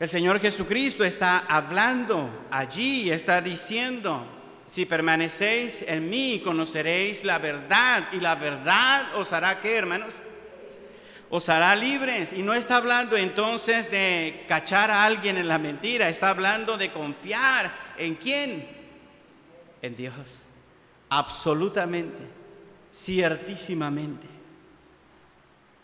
El 0.00 0.08
Señor 0.08 0.40
Jesucristo 0.40 1.04
está 1.04 1.38
hablando 1.46 2.28
allí, 2.50 3.10
está 3.10 3.40
diciendo, 3.40 4.26
si 4.66 4.86
permanecéis 4.86 5.82
en 5.82 6.10
mí, 6.10 6.40
conoceréis 6.42 7.22
la 7.22 7.38
verdad 7.38 8.08
y 8.12 8.18
la 8.18 8.34
verdad 8.34 9.14
os 9.16 9.32
hará 9.32 9.60
qué, 9.60 9.76
hermanos? 9.76 10.14
Os 11.30 11.48
hará 11.48 11.76
libres. 11.76 12.32
Y 12.32 12.42
no 12.42 12.54
está 12.54 12.76
hablando 12.76 13.16
entonces 13.16 13.88
de 13.90 14.44
cachar 14.48 14.90
a 14.90 15.04
alguien 15.04 15.36
en 15.36 15.46
la 15.46 15.58
mentira, 15.58 16.08
está 16.08 16.30
hablando 16.30 16.76
de 16.76 16.90
confiar 16.90 17.70
en 17.96 18.16
quién? 18.16 18.66
En 19.80 19.94
Dios. 19.94 20.14
Absolutamente, 21.08 22.22
ciertísimamente. 22.92 24.26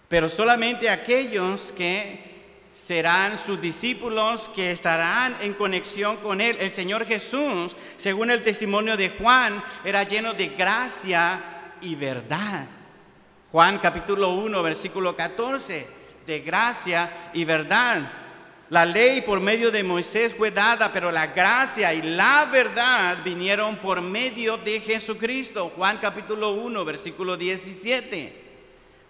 Pero 0.09 0.29
solamente 0.29 0.91
aquellos 0.91 1.71
que 1.71 2.30
serán 2.71 3.37
sus 3.37 3.61
discípulos 3.61 4.49
que 4.55 4.71
estarán 4.71 5.37
en 5.41 5.55
conexión 5.55 6.17
con 6.19 6.41
Él. 6.41 6.57
El 6.61 6.71
Señor 6.71 7.05
Jesús, 7.05 7.77
según 7.97 8.31
el 8.31 8.43
testimonio 8.43 8.97
de 8.97 9.11
Juan, 9.11 9.63
era 9.85 10.05
lleno 10.05 10.35
de 10.35 10.49
gracia 10.49 11.43
y 11.81 11.95
verdad. 11.97 12.67
Juan 13.51 13.79
capítulo 13.79 14.31
1, 14.35 14.63
versículo 14.63 15.17
14, 15.17 15.89
de 16.25 16.41
gracia 16.41 17.31
y 17.35 17.45
verdad. 17.45 18.13
La 18.69 18.87
ley 18.87 19.23
por 19.23 19.41
medio 19.41 19.73
de 19.73 19.83
Moisés 19.83 20.33
fue 20.33 20.53
dada, 20.53 20.93
pero 20.93 21.11
la 21.11 21.27
gracia 21.27 21.93
y 21.93 22.03
la 22.03 22.49
verdad 22.53 23.19
vinieron 23.25 23.77
por 23.79 24.01
medio 24.01 24.59
de 24.59 24.79
Jesucristo. 24.79 25.73
Juan 25.75 25.99
capítulo 25.99 26.53
1, 26.53 26.85
versículo 26.85 27.37
17. 27.37 28.40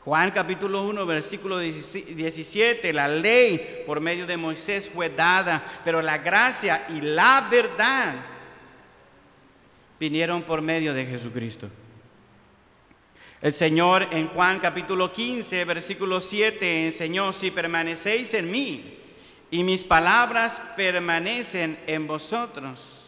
Juan 0.05 0.31
capítulo 0.31 0.83
1, 0.85 1.05
versículo 1.05 1.59
17, 1.59 2.93
la 2.95 3.07
ley 3.07 3.83
por 3.87 4.01
medio 4.01 4.27
de 4.27 4.39
Moisés 4.39 4.91
fue 4.93 5.11
dada, 5.11 5.63
pero 5.85 6.01
la 6.01 6.17
gracia 6.17 6.87
y 6.89 7.03
la 7.03 7.47
verdad 7.51 8.15
vinieron 9.99 10.43
por 10.43 10.63
medio 10.63 10.95
de 10.95 11.05
Jesucristo. 11.05 11.69
El 13.43 13.53
Señor 13.53 14.09
en 14.11 14.29
Juan 14.29 14.59
capítulo 14.59 15.13
15, 15.13 15.67
versículo 15.67 16.23
7 16.23 16.87
enseñó, 16.87 17.35
si 17.35 17.51
permanecéis 17.51 18.33
en 18.33 18.51
mí 18.51 18.99
y 19.51 19.63
mis 19.65 19.85
palabras 19.85 20.63
permanecen 20.77 21.79
en 21.87 22.07
vosotros, 22.07 23.05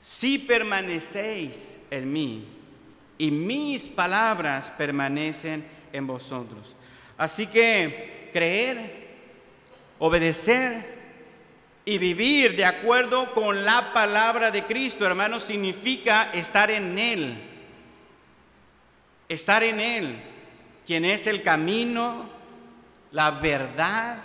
si 0.00 0.38
permanecéis 0.38 1.76
en 1.90 2.12
mí 2.12 2.46
y 3.18 3.30
mis 3.30 3.88
palabras 3.88 4.72
permanecen 4.76 5.64
en 5.92 6.06
vosotros. 6.06 6.74
Así 7.16 7.46
que 7.46 8.30
creer, 8.32 9.08
obedecer 9.98 10.94
y 11.84 11.98
vivir 11.98 12.56
de 12.56 12.64
acuerdo 12.64 13.32
con 13.34 13.64
la 13.64 13.92
palabra 13.92 14.50
de 14.50 14.64
Cristo, 14.64 15.06
hermanos, 15.06 15.44
significa 15.44 16.30
estar 16.32 16.70
en 16.70 16.98
Él. 16.98 17.34
Estar 19.28 19.62
en 19.62 19.80
Él. 19.80 20.16
quien 20.86 21.06
es 21.06 21.26
el 21.26 21.42
camino, 21.42 22.28
la 23.10 23.30
verdad 23.30 24.18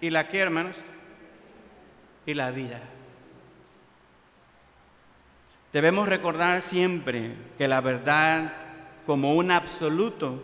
y 0.00 0.10
la 0.10 0.28
que, 0.28 0.38
hermanos, 0.38 0.76
y 2.26 2.34
la 2.34 2.52
vida. 2.52 2.80
Debemos 5.76 6.08
recordar 6.08 6.62
siempre 6.62 7.34
que 7.58 7.68
la 7.68 7.82
verdad 7.82 8.50
como 9.04 9.34
un 9.34 9.50
absoluto 9.50 10.42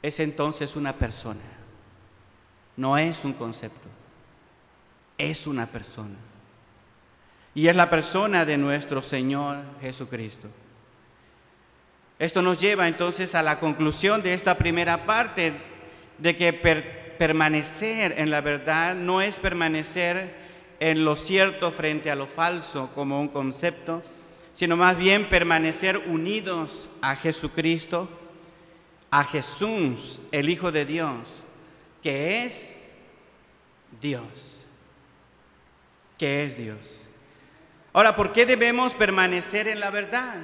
es 0.00 0.18
entonces 0.18 0.76
una 0.76 0.94
persona, 0.94 1.42
no 2.74 2.96
es 2.96 3.22
un 3.22 3.34
concepto, 3.34 3.86
es 5.18 5.46
una 5.46 5.66
persona. 5.66 6.14
Y 7.54 7.68
es 7.68 7.76
la 7.76 7.90
persona 7.90 8.46
de 8.46 8.56
nuestro 8.56 9.02
Señor 9.02 9.58
Jesucristo. 9.82 10.48
Esto 12.18 12.40
nos 12.40 12.58
lleva 12.58 12.88
entonces 12.88 13.34
a 13.34 13.42
la 13.42 13.60
conclusión 13.60 14.22
de 14.22 14.32
esta 14.32 14.56
primera 14.56 15.04
parte, 15.04 15.52
de 16.16 16.34
que 16.34 16.54
permanecer 17.18 18.14
en 18.16 18.30
la 18.30 18.40
verdad 18.40 18.94
no 18.94 19.20
es 19.20 19.38
permanecer 19.38 20.41
en 20.82 21.04
lo 21.04 21.14
cierto 21.14 21.70
frente 21.70 22.10
a 22.10 22.16
lo 22.16 22.26
falso 22.26 22.90
como 22.92 23.20
un 23.20 23.28
concepto, 23.28 24.02
sino 24.52 24.76
más 24.76 24.98
bien 24.98 25.28
permanecer 25.28 25.96
unidos 25.96 26.90
a 27.00 27.14
Jesucristo, 27.14 28.08
a 29.08 29.22
Jesús, 29.22 30.20
el 30.32 30.50
Hijo 30.50 30.72
de 30.72 30.84
Dios, 30.84 31.44
que 32.02 32.42
es 32.42 32.90
Dios, 34.00 34.66
que 36.18 36.44
es 36.44 36.58
Dios. 36.58 37.00
Ahora, 37.92 38.16
¿por 38.16 38.32
qué 38.32 38.44
debemos 38.44 38.94
permanecer 38.94 39.68
en 39.68 39.78
la 39.78 39.90
verdad? 39.90 40.38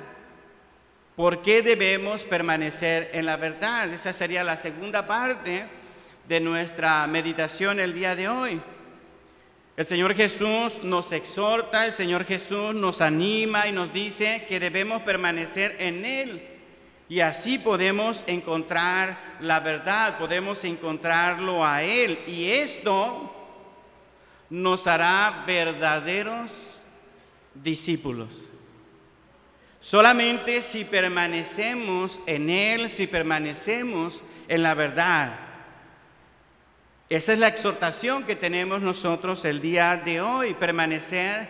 ¿Por 1.17 1.43
qué 1.43 1.63
debemos 1.63 2.23
permanecer 2.23 3.11
en 3.13 3.27
la 3.27 3.39
verdad? 3.39 3.93
Esta 3.93 4.13
sería 4.13 4.45
la 4.45 4.57
segunda 4.57 5.05
parte 5.05 5.67
de 6.29 6.39
nuestra 6.39 7.05
meditación 7.09 7.81
el 7.81 7.93
día 7.93 8.15
de 8.15 8.29
hoy. 8.29 8.63
El 9.79 9.87
Señor 9.87 10.17
Jesús 10.17 10.83
nos 10.83 11.13
exhorta, 11.13 11.87
el 11.87 11.95
Señor 11.95 12.25
Jesús 12.25 12.75
nos 12.75 13.01
anima 13.01 13.69
y 13.69 13.73
nos 13.73 13.93
dice 13.93 14.45
que 14.49 14.59
debemos 14.59 15.03
permanecer 15.03 15.77
en 15.79 16.05
Él. 16.05 16.43
Y 17.09 17.21
así 17.21 17.61
podemos 17.61 18.25
encontrar 18.27 19.37
la 19.41 19.61
verdad, 19.61 20.19
podemos 20.19 20.65
encontrarlo 20.65 21.65
a 21.65 21.85
Él. 21.85 22.19
Y 22.27 22.51
esto 22.51 23.33
nos 24.51 24.89
hará 24.89 25.45
verdaderos 25.47 26.83
discípulos. 27.55 28.51
Solamente 29.79 30.61
si 30.63 30.85
permanecemos 30.85 32.21
en 32.27 32.51
Él, 32.51 32.91
si 32.91 33.07
permanecemos 33.07 34.25
en 34.49 34.65
la 34.65 34.75
verdad. 34.75 35.48
Esa 37.09 37.33
es 37.33 37.39
la 37.39 37.49
exhortación 37.49 38.25
que 38.25 38.37
tenemos 38.37 38.83
nosotros 38.83 39.45
el 39.47 39.63
día 39.63 39.97
de 39.97 40.21
hoy, 40.21 40.53
permanecer 40.53 41.49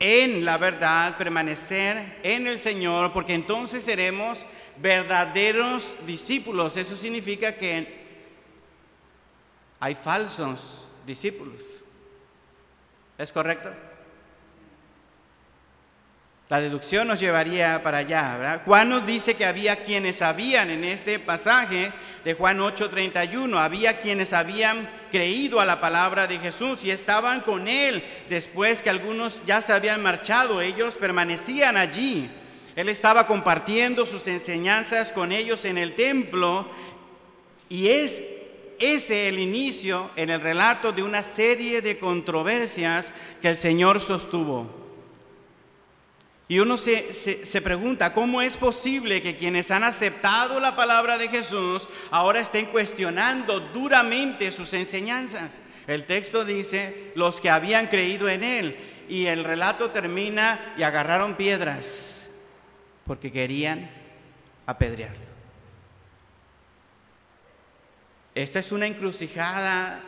en 0.00 0.44
la 0.44 0.58
verdad, 0.58 1.16
permanecer 1.16 2.18
en 2.24 2.48
el 2.48 2.58
Señor, 2.58 3.12
porque 3.12 3.34
entonces 3.34 3.84
seremos 3.84 4.44
verdaderos 4.78 5.94
discípulos. 6.04 6.76
Eso 6.76 6.96
significa 6.96 7.54
que 7.54 8.02
hay 9.78 9.94
falsos 9.94 10.84
discípulos. 11.06 11.62
¿Es 13.18 13.30
correcto? 13.30 13.72
La 16.52 16.60
deducción 16.60 17.08
nos 17.08 17.18
llevaría 17.18 17.82
para 17.82 17.96
allá. 17.96 18.60
Juan 18.66 18.90
nos 18.90 19.06
dice 19.06 19.32
que 19.32 19.46
había 19.46 19.84
quienes 19.84 20.20
habían 20.20 20.68
en 20.68 20.84
este 20.84 21.18
pasaje 21.18 21.90
de 22.26 22.34
Juan 22.34 22.60
8:31, 22.60 23.58
había 23.58 24.00
quienes 24.00 24.34
habían 24.34 24.86
creído 25.10 25.60
a 25.60 25.64
la 25.64 25.80
palabra 25.80 26.26
de 26.26 26.38
Jesús 26.38 26.84
y 26.84 26.90
estaban 26.90 27.40
con 27.40 27.68
él 27.68 28.04
después 28.28 28.82
que 28.82 28.90
algunos 28.90 29.42
ya 29.46 29.62
se 29.62 29.72
habían 29.72 30.02
marchado, 30.02 30.60
ellos 30.60 30.94
permanecían 30.96 31.78
allí. 31.78 32.30
Él 32.76 32.90
estaba 32.90 33.26
compartiendo 33.26 34.04
sus 34.04 34.26
enseñanzas 34.26 35.10
con 35.10 35.32
ellos 35.32 35.64
en 35.64 35.78
el 35.78 35.94
templo 35.94 36.68
y 37.70 37.88
es 37.88 38.22
ese 38.78 39.28
el 39.28 39.38
inicio 39.38 40.10
en 40.16 40.28
el 40.28 40.42
relato 40.42 40.92
de 40.92 41.02
una 41.02 41.22
serie 41.22 41.80
de 41.80 41.98
controversias 41.98 43.10
que 43.40 43.48
el 43.48 43.56
Señor 43.56 44.02
sostuvo. 44.02 44.81
Y 46.48 46.58
uno 46.58 46.76
se, 46.76 47.62
pregunta, 47.62 48.12
¿cómo 48.12 48.42
es 48.42 48.56
posible 48.56 49.22
que 49.22 49.36
quienes 49.36 49.70
han 49.70 49.84
aceptado 49.84 50.60
la 50.60 50.76
palabra 50.76 51.16
de 51.16 51.28
Jesús 51.28 51.88
ahora 52.10 52.40
estén 52.40 52.66
cuestionando 52.66 53.60
duramente 53.60 54.50
sus 54.50 54.72
enseñanzas? 54.74 55.60
El 55.86 56.04
texto 56.04 56.44
dice, 56.44 57.12
los 57.14 57.40
que 57.40 57.50
habían 57.50 57.86
creído 57.86 58.28
en 58.28 58.44
Él. 58.44 58.76
Y 59.08 59.26
el 59.26 59.44
relato 59.44 59.90
termina 59.90 60.74
y 60.76 60.82
agarraron 60.82 61.36
piedras 61.36 62.28
porque 63.06 63.32
querían 63.32 63.90
apedrearlo. 64.66 65.32
Esta 68.34 68.58
es 68.60 68.72
una 68.72 68.86
encrucijada, 68.86 70.00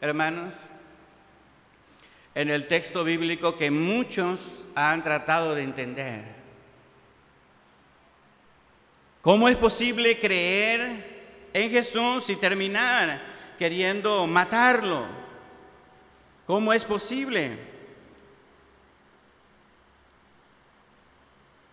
hermanos, 0.00 0.54
en 2.38 2.50
el 2.50 2.68
texto 2.68 3.02
bíblico 3.02 3.56
que 3.56 3.68
muchos 3.68 4.64
han 4.76 5.02
tratado 5.02 5.56
de 5.56 5.64
entender. 5.64 6.22
¿Cómo 9.22 9.48
es 9.48 9.56
posible 9.56 10.20
creer 10.20 11.48
en 11.52 11.68
Jesús 11.68 12.30
y 12.30 12.36
terminar 12.36 13.20
queriendo 13.58 14.24
matarlo? 14.28 15.04
¿Cómo 16.46 16.72
es 16.72 16.84
posible? 16.84 17.58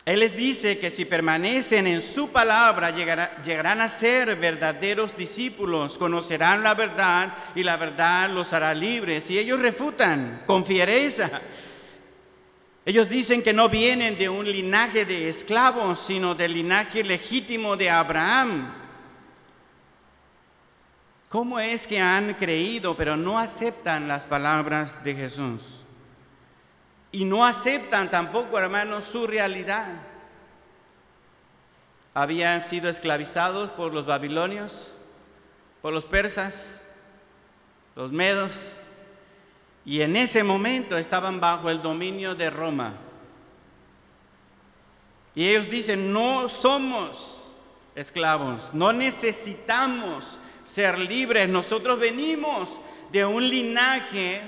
Él 0.05 0.19
les 0.19 0.35
dice 0.35 0.77
que 0.77 0.91
si 0.91 1.03
permanecen 1.03 1.87
en 1.87 1.99
su 1.99 2.29
palabra 2.29 2.91
llegarán 2.91 3.81
a 3.81 3.89
ser 3.89 4.35
verdaderos 4.35 5.17
discípulos, 5.17 5.97
conocerán 5.97 6.61
la 6.61 6.75
verdad 6.75 7.33
y 7.55 7.63
la 7.63 7.75
verdad 7.75 8.29
los 8.29 8.53
hará 8.53 8.75
libres. 8.75 9.31
Y 9.31 9.39
ellos 9.39 9.59
refutan 9.59 10.43
con 10.45 10.63
fiereza. 10.63 11.41
Ellos 12.85 13.09
dicen 13.09 13.41
que 13.41 13.51
no 13.51 13.67
vienen 13.67 14.15
de 14.15 14.29
un 14.29 14.45
linaje 14.45 15.05
de 15.05 15.27
esclavos, 15.27 16.05
sino 16.05 16.35
del 16.35 16.53
linaje 16.53 17.03
legítimo 17.03 17.75
de 17.75 17.89
Abraham. 17.89 18.71
¿Cómo 21.29 21.59
es 21.59 21.87
que 21.87 21.99
han 21.99 22.35
creído 22.35 22.95
pero 22.95 23.17
no 23.17 23.39
aceptan 23.39 24.07
las 24.07 24.23
palabras 24.23 25.03
de 25.03 25.15
Jesús? 25.15 25.84
Y 27.15 27.23
no 27.23 27.45
aceptan 27.45 28.11
tampoco, 28.11 28.59
hermanos, 28.59 29.05
su 29.05 29.25
realidad. 29.25 29.87
Habían 32.13 32.61
sido 32.61 32.89
esclavizados 32.89 33.69
por 33.69 33.93
los 33.93 34.05
babilonios, 34.05 34.93
por 35.81 35.93
los 35.93 36.03
persas, 36.03 36.81
los 37.95 38.11
medos, 38.11 38.81
y 39.85 40.01
en 40.01 40.17
ese 40.17 40.43
momento 40.43 40.97
estaban 40.97 41.39
bajo 41.39 41.69
el 41.69 41.81
dominio 41.81 42.35
de 42.35 42.49
Roma. 42.49 42.95
Y 45.35 45.47
ellos 45.47 45.69
dicen, 45.69 46.11
no 46.11 46.49
somos 46.49 47.61
esclavos, 47.95 48.71
no 48.73 48.91
necesitamos 48.91 50.37
ser 50.65 50.99
libres, 50.99 51.47
nosotros 51.47 51.97
venimos 51.97 52.81
de 53.09 53.23
un 53.23 53.47
linaje 53.47 54.41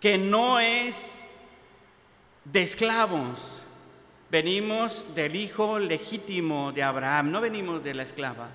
que 0.00 0.18
no 0.18 0.58
es 0.58 1.17
de 2.52 2.62
esclavos. 2.62 3.62
Venimos 4.30 5.04
del 5.14 5.36
hijo 5.36 5.78
legítimo 5.78 6.72
de 6.72 6.82
Abraham, 6.82 7.30
no 7.30 7.40
venimos 7.40 7.82
de 7.82 7.94
la 7.94 8.02
esclava. 8.02 8.48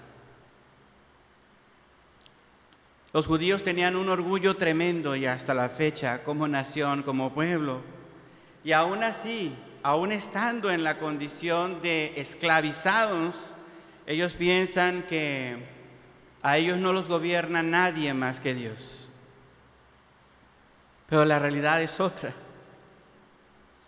Los 3.12 3.28
judíos 3.28 3.62
tenían 3.62 3.96
un 3.96 4.10
orgullo 4.10 4.56
tremendo 4.56 5.16
y 5.16 5.26
hasta 5.26 5.54
la 5.54 5.70
fecha 5.70 6.24
como 6.24 6.48
nación, 6.48 7.04
como 7.04 7.34
pueblo. 7.34 7.82
Y 8.64 8.72
aún 8.72 9.04
así, 9.04 9.56
aún 9.84 10.12
estando 10.12 10.72
en 10.72 10.84
la 10.84 10.98
condición 10.98 11.82
de 11.82 12.14
esclavizados, 12.18 13.56
ellos 14.08 14.34
piensan 14.34 15.04
que 15.04 15.58
a 16.42 16.58
ellos 16.58 16.78
no 16.78 16.92
los 16.92 17.08
gobierna 17.08 17.62
nadie 17.62 18.14
más 18.14 18.40
que 18.40 18.56
Dios. 18.56 19.10
Pero 21.08 21.26
la 21.26 21.38
realidad 21.40 21.82
es 21.82 22.00
otra. 22.00 22.34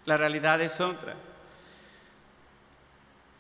La 0.05 0.17
realidad 0.17 0.61
es 0.61 0.79
otra. 0.79 1.15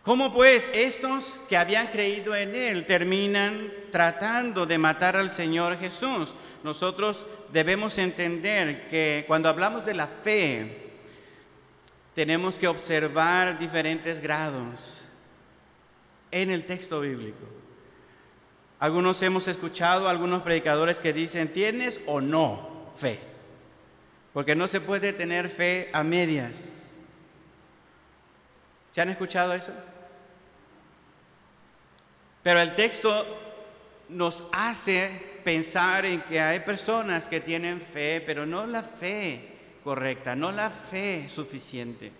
¿Cómo 0.03 0.31
pues 0.31 0.69
estos 0.73 1.39
que 1.49 1.57
habían 1.57 1.87
creído 1.87 2.35
en 2.35 2.55
Él 2.55 2.85
terminan 2.85 3.71
tratando 3.91 4.65
de 4.67 4.77
matar 4.77 5.15
al 5.15 5.31
Señor 5.31 5.79
Jesús? 5.79 6.33
Nosotros 6.63 7.25
debemos 7.51 7.97
entender 7.97 8.87
que 8.87 9.25
cuando 9.27 9.49
hablamos 9.49 9.83
de 9.83 9.95
la 9.95 10.05
fe, 10.05 10.91
tenemos 12.13 12.59
que 12.59 12.67
observar 12.67 13.57
diferentes 13.57 14.21
grados. 14.21 15.01
en 16.31 16.51
el 16.51 16.65
texto 16.65 16.99
bíblico. 16.99 17.45
Algunos 18.79 19.21
hemos 19.21 19.47
escuchado 19.47 20.09
algunos 20.09 20.41
predicadores 20.41 20.99
que 20.99 21.13
dicen, 21.13 21.53
¿tienes 21.53 22.01
o 22.07 22.19
no 22.19 22.91
fe? 22.97 23.21
Porque 24.35 24.53
no 24.53 24.67
se 24.67 24.81
puede 24.81 25.13
tener 25.13 25.47
fe 25.47 25.89
a 25.93 26.03
medias. 26.03 26.57
¿Se 28.91 28.99
han 28.99 29.07
escuchado 29.07 29.53
eso? 29.53 29.71
Pero 32.43 32.59
el 32.59 32.75
texto 32.75 33.25
nos 34.09 34.43
hace 34.51 35.09
pensar 35.45 36.05
en 36.05 36.21
que 36.23 36.41
hay 36.41 36.59
personas 36.59 37.29
que 37.29 37.39
tienen 37.39 37.79
fe, 37.79 38.21
pero 38.25 38.45
no 38.45 38.67
la 38.67 38.83
fe 38.83 39.53
correcta, 39.85 40.35
no 40.35 40.51
la 40.51 40.69
fe 40.69 41.29
suficiente. 41.29 42.11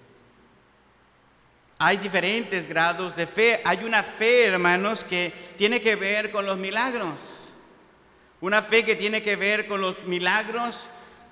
Hay 1.79 1.97
diferentes 1.97 2.65
grados 2.65 3.13
de 3.17 3.27
fe. 3.27 3.59
Hay 3.65 3.83
una 3.83 4.03
fe, 4.03 4.45
hermanos, 4.45 5.03
que 5.03 5.33
tiene 5.57 5.81
que 5.81 5.97
ver 5.97 6.31
con 6.31 6.45
los 6.45 6.57
milagros. 6.57 7.49
Una 8.39 8.61
fe 8.61 8.85
que 8.85 8.95
tiene 8.95 9.21
que 9.21 9.35
ver 9.35 9.67
con 9.67 9.81
los 9.81 10.05
milagros 10.05 10.87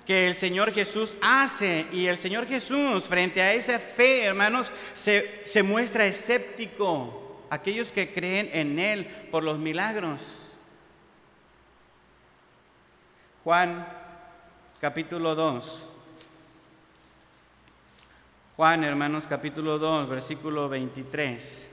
que 0.06 0.26
el 0.26 0.36
Señor 0.36 0.72
Jesús 0.72 1.16
hace. 1.20 1.86
Y 1.92 2.06
el 2.06 2.18
Señor 2.18 2.46
Jesús, 2.46 3.04
frente 3.04 3.40
a 3.42 3.52
esa 3.52 3.78
fe, 3.78 4.24
hermanos, 4.24 4.72
se, 4.94 5.42
se 5.44 5.62
muestra 5.62 6.06
escéptico 6.06 7.46
aquellos 7.50 7.92
que 7.92 8.12
creen 8.12 8.50
en 8.52 8.78
Él 8.78 9.06
por 9.30 9.42
los 9.42 9.58
milagros. 9.58 10.42
Juan 13.44 13.86
capítulo 14.80 15.34
2. 15.34 15.88
Juan, 18.56 18.84
hermanos, 18.84 19.26
capítulo 19.26 19.78
2, 19.78 20.08
versículo 20.08 20.68
23. 20.68 21.66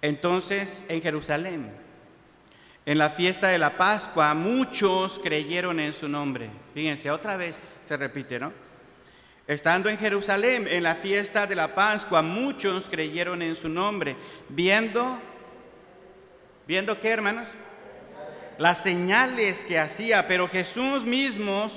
Entonces, 0.00 0.84
en 0.88 1.00
Jerusalén, 1.02 1.83
en 2.86 2.98
la 2.98 3.10
fiesta 3.10 3.48
de 3.48 3.58
la 3.58 3.76
Pascua, 3.76 4.34
muchos 4.34 5.18
creyeron 5.18 5.80
en 5.80 5.94
su 5.94 6.08
nombre. 6.08 6.50
Fíjense, 6.74 7.10
otra 7.10 7.36
vez 7.36 7.80
se 7.88 7.96
repite, 7.96 8.38
¿no? 8.38 8.52
Estando 9.46 9.88
en 9.88 9.98
Jerusalén 9.98 10.66
en 10.68 10.82
la 10.82 10.94
fiesta 10.94 11.46
de 11.46 11.54
la 11.54 11.74
Pascua, 11.74 12.22
muchos 12.22 12.88
creyeron 12.88 13.42
en 13.42 13.56
su 13.56 13.68
nombre, 13.68 14.16
viendo, 14.48 15.20
viendo 16.66 16.98
qué 17.00 17.10
hermanos, 17.10 17.48
las 18.58 18.82
señales 18.82 19.64
que 19.64 19.78
hacía, 19.78 20.26
pero 20.28 20.48
Jesús 20.48 21.04
mismo 21.04 21.68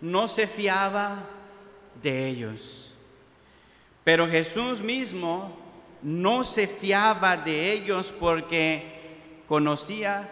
no 0.00 0.28
se 0.28 0.46
fiaba 0.46 1.24
de 2.02 2.28
ellos. 2.28 2.94
Pero 4.02 4.28
Jesús 4.28 4.80
mismo 4.80 5.58
no 6.02 6.44
se 6.44 6.66
fiaba 6.66 7.36
de 7.36 7.72
ellos 7.72 8.12
porque 8.18 8.93
conocía 9.48 10.30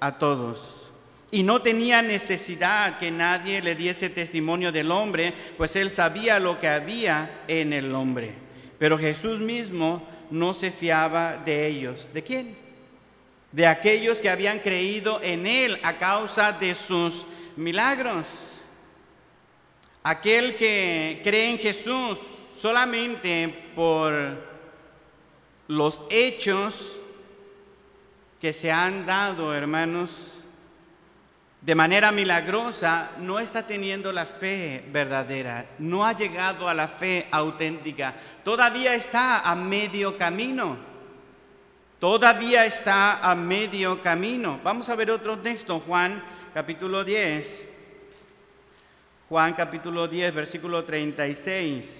a 0.00 0.18
todos 0.18 0.86
y 1.30 1.42
no 1.42 1.60
tenía 1.60 2.02
necesidad 2.02 2.98
que 2.98 3.10
nadie 3.10 3.60
le 3.60 3.74
diese 3.74 4.08
testimonio 4.08 4.70
del 4.70 4.90
hombre, 4.90 5.32
pues 5.56 5.74
él 5.76 5.90
sabía 5.90 6.38
lo 6.38 6.60
que 6.60 6.68
había 6.68 7.42
en 7.48 7.72
el 7.72 7.94
hombre. 7.94 8.32
Pero 8.78 8.96
Jesús 8.96 9.40
mismo 9.40 10.06
no 10.30 10.54
se 10.54 10.70
fiaba 10.70 11.36
de 11.36 11.66
ellos. 11.66 12.08
¿De 12.12 12.22
quién? 12.22 12.56
De 13.50 13.66
aquellos 13.66 14.20
que 14.20 14.30
habían 14.30 14.60
creído 14.60 15.20
en 15.22 15.46
él 15.46 15.78
a 15.82 15.98
causa 15.98 16.52
de 16.52 16.74
sus 16.74 17.26
milagros. 17.56 18.64
Aquel 20.04 20.54
que 20.54 21.20
cree 21.24 21.50
en 21.50 21.58
Jesús 21.58 22.20
solamente 22.56 23.72
por 23.74 24.46
los 25.66 26.00
hechos 26.08 26.95
que 28.46 28.52
se 28.52 28.70
han 28.70 29.04
dado, 29.04 29.52
hermanos, 29.52 30.38
de 31.60 31.74
manera 31.74 32.12
milagrosa 32.12 33.10
no 33.18 33.40
está 33.40 33.66
teniendo 33.66 34.12
la 34.12 34.24
fe 34.24 34.84
verdadera, 34.92 35.66
no 35.80 36.06
ha 36.06 36.12
llegado 36.12 36.68
a 36.68 36.74
la 36.74 36.86
fe 36.86 37.26
auténtica, 37.32 38.14
todavía 38.44 38.94
está 38.94 39.40
a 39.40 39.56
medio 39.56 40.16
camino, 40.16 40.78
todavía 41.98 42.64
está 42.66 43.18
a 43.28 43.34
medio 43.34 44.00
camino. 44.00 44.60
Vamos 44.62 44.88
a 44.90 44.94
ver 44.94 45.10
otro 45.10 45.40
texto, 45.40 45.80
Juan 45.80 46.22
capítulo 46.54 47.02
10, 47.02 47.64
Juan 49.28 49.54
capítulo 49.54 50.06
10, 50.06 50.32
versículo 50.32 50.84
36. 50.84 51.98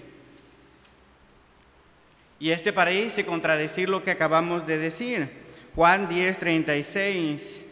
Y 2.39 2.53
este 2.53 2.73
parece 2.73 3.27
contradecir 3.27 3.89
lo 3.89 4.05
que 4.05 4.13
acabamos 4.13 4.65
de 4.65 4.79
decir. 4.79 5.46
Juan 5.77 6.09
10, 6.09 6.39
36 6.39 7.62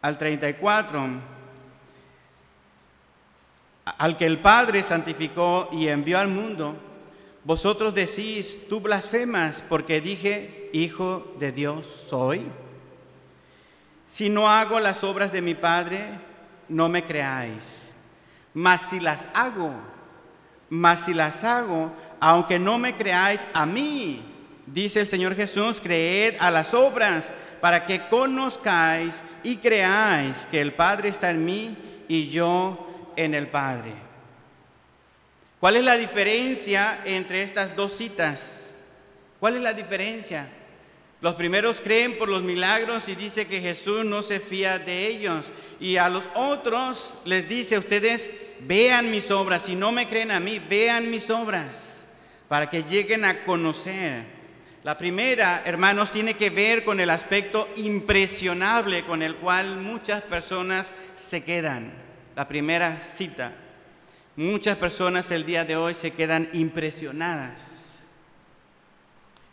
al 0.00 0.18
34, 0.18 1.06
al 3.84 4.18
que 4.18 4.26
el 4.26 4.40
Padre 4.40 4.82
santificó 4.82 5.68
y 5.70 5.86
envió 5.86 6.18
al 6.18 6.26
mundo, 6.26 6.76
vosotros 7.44 7.94
decís, 7.94 8.58
tú 8.68 8.80
blasfemas 8.80 9.62
porque 9.68 10.00
dije, 10.00 10.68
Hijo 10.72 11.32
de 11.38 11.52
Dios 11.52 11.86
soy. 11.86 12.44
Si 14.04 14.28
no 14.28 14.48
hago 14.48 14.80
las 14.80 15.04
obras 15.04 15.30
de 15.30 15.42
mi 15.42 15.54
Padre, 15.54 16.18
no 16.68 16.88
me 16.88 17.04
creáis. 17.04 17.92
Mas 18.52 18.80
si 18.80 18.98
las 18.98 19.28
hago, 19.32 19.74
mas 20.68 21.04
si 21.04 21.14
las 21.14 21.44
hago, 21.44 21.92
aunque 22.18 22.58
no 22.58 22.78
me 22.78 22.96
creáis 22.96 23.46
a 23.54 23.64
mí, 23.64 24.31
dice 24.72 25.00
el 25.00 25.08
Señor 25.08 25.36
Jesús, 25.36 25.80
creed 25.80 26.36
a 26.38 26.50
las 26.50 26.74
obras 26.74 27.32
para 27.60 27.86
que 27.86 28.08
conozcáis 28.08 29.22
y 29.42 29.56
creáis 29.56 30.46
que 30.46 30.60
el 30.60 30.72
Padre 30.72 31.08
está 31.08 31.30
en 31.30 31.44
mí 31.44 31.76
y 32.08 32.28
yo 32.28 33.12
en 33.16 33.34
el 33.34 33.48
Padre. 33.48 33.92
¿Cuál 35.60 35.76
es 35.76 35.84
la 35.84 35.96
diferencia 35.96 37.00
entre 37.04 37.42
estas 37.42 37.76
dos 37.76 37.92
citas? 37.92 38.74
¿Cuál 39.38 39.56
es 39.56 39.62
la 39.62 39.72
diferencia? 39.72 40.48
Los 41.20 41.36
primeros 41.36 41.80
creen 41.80 42.18
por 42.18 42.28
los 42.28 42.42
milagros 42.42 43.08
y 43.08 43.14
dice 43.14 43.46
que 43.46 43.60
Jesús 43.60 44.04
no 44.04 44.22
se 44.22 44.40
fía 44.40 44.80
de 44.80 45.06
ellos. 45.06 45.52
Y 45.78 45.98
a 45.98 46.08
los 46.08 46.24
otros 46.34 47.14
les 47.24 47.48
dice, 47.48 47.78
ustedes 47.78 48.32
vean 48.62 49.08
mis 49.08 49.30
obras, 49.30 49.62
si 49.62 49.76
no 49.76 49.92
me 49.92 50.08
creen 50.08 50.32
a 50.32 50.40
mí, 50.40 50.58
vean 50.58 51.12
mis 51.12 51.30
obras, 51.30 52.04
para 52.48 52.68
que 52.68 52.82
lleguen 52.82 53.24
a 53.24 53.44
conocer 53.44 54.41
la 54.84 54.98
primera, 54.98 55.62
hermanos, 55.64 56.10
tiene 56.10 56.34
que 56.34 56.50
ver 56.50 56.84
con 56.84 56.98
el 56.98 57.10
aspecto 57.10 57.68
impresionable 57.76 59.04
con 59.04 59.22
el 59.22 59.36
cual 59.36 59.76
muchas 59.76 60.22
personas 60.22 60.92
se 61.14 61.44
quedan. 61.44 61.92
La 62.34 62.48
primera 62.48 62.98
cita. 62.98 63.52
Muchas 64.34 64.76
personas 64.78 65.30
el 65.30 65.46
día 65.46 65.64
de 65.64 65.76
hoy 65.76 65.94
se 65.94 66.10
quedan 66.10 66.48
impresionadas. 66.52 68.00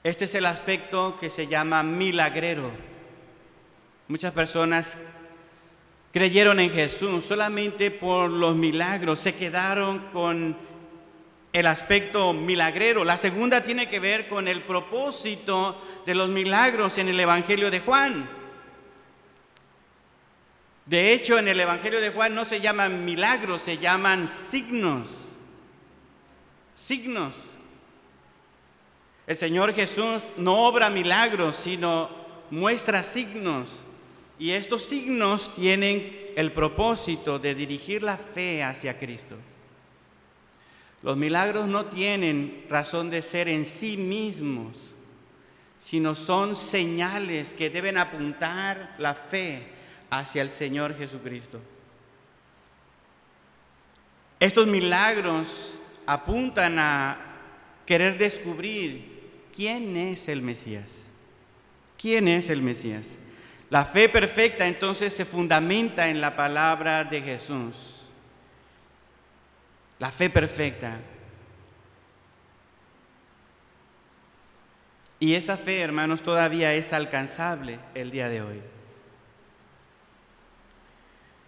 Este 0.04 0.26
es 0.26 0.34
el 0.34 0.48
aspecto 0.48 1.18
que 1.20 1.30
se 1.30 1.46
llama 1.46 1.84
milagrero. 1.84 2.72
Muchas 4.08 4.34
personas 4.34 4.98
creyeron 6.12 6.60
en 6.60 6.72
Jesús 6.72 7.24
solamente 7.24 7.92
por 7.92 8.32
los 8.32 8.56
milagros, 8.56 9.20
se 9.20 9.36
quedaron 9.36 10.00
con 10.12 10.58
el 11.54 11.68
aspecto 11.68 12.34
milagrero. 12.34 13.04
La 13.04 13.18
segunda 13.18 13.64
tiene 13.64 13.90
que 13.90 14.00
ver 14.00 14.28
con 14.28 14.48
el 14.48 14.62
propósito 14.62 15.82
de 16.06 16.16
los 16.16 16.30
milagros 16.30 16.98
en 16.98 17.10
el 17.10 17.20
Evangelio 17.20 17.72
de 17.72 17.80
Juan. 17.80 18.30
De 20.86 21.14
hecho, 21.14 21.38
en 21.38 21.48
el 21.48 21.60
Evangelio 21.60 22.02
de 22.02 22.10
Juan 22.10 22.34
no 22.34 22.46
se 22.46 22.60
llaman 22.60 23.06
milagros, 23.06 23.62
se 23.62 23.78
llaman 23.78 24.28
signos. 24.28 25.32
Signos. 26.74 27.54
El 29.28 29.36
Señor 29.36 29.74
Jesús 29.76 30.24
no 30.38 30.66
obra 30.68 30.90
milagros, 30.90 31.56
sino 31.56 32.10
muestra 32.50 33.04
signos. 33.04 33.70
Y 34.40 34.52
estos 34.52 34.84
signos 34.86 35.54
tienen 35.54 36.32
el 36.36 36.52
propósito 36.52 37.38
de 37.38 37.54
dirigir 37.54 38.02
la 38.02 38.18
fe 38.18 38.64
hacia 38.64 38.98
Cristo. 38.98 39.36
Los 41.02 41.16
milagros 41.16 41.68
no 41.68 41.86
tienen 41.86 42.66
razón 42.70 43.10
de 43.10 43.22
ser 43.22 43.48
en 43.48 43.66
sí 43.66 43.96
mismos, 43.96 44.94
sino 45.80 46.14
son 46.14 46.56
señales 46.56 47.54
que 47.54 47.70
deben 47.70 47.98
apuntar 47.98 48.96
la 48.98 49.14
fe 49.14 49.64
hacia 50.10 50.42
el 50.42 50.52
Señor 50.52 50.98
Jesucristo. 50.98 51.62
Estos 54.40 54.68
milagros 54.68 55.74
apuntan 56.06 56.80
a 56.80 57.18
querer 57.86 58.18
descubrir 58.18 59.30
quién 59.56 59.96
es 59.96 60.28
el 60.28 60.42
Mesías. 60.42 61.04
¿Quién 61.98 62.28
es 62.28 62.50
el 62.50 62.62
Mesías? 62.62 63.18
La 63.70 63.86
fe 63.86 64.10
perfecta 64.10 64.68
entonces 64.68 65.14
se 65.14 65.26
fundamenta 65.26 66.10
en 66.10 66.22
la 66.22 66.36
palabra 66.36 67.04
de 67.04 67.22
Jesús. 67.22 67.99
La 70.00 70.12
fe 70.12 70.30
perfecta. 70.30 70.98
Y 75.20 75.36
esa 75.36 75.58
fe, 75.58 75.82
hermanos, 75.82 76.24
todavía 76.24 76.74
es 76.74 76.94
alcanzable 76.94 77.78
el 77.94 78.10
día 78.10 78.30
de 78.30 78.42
hoy. 78.42 78.62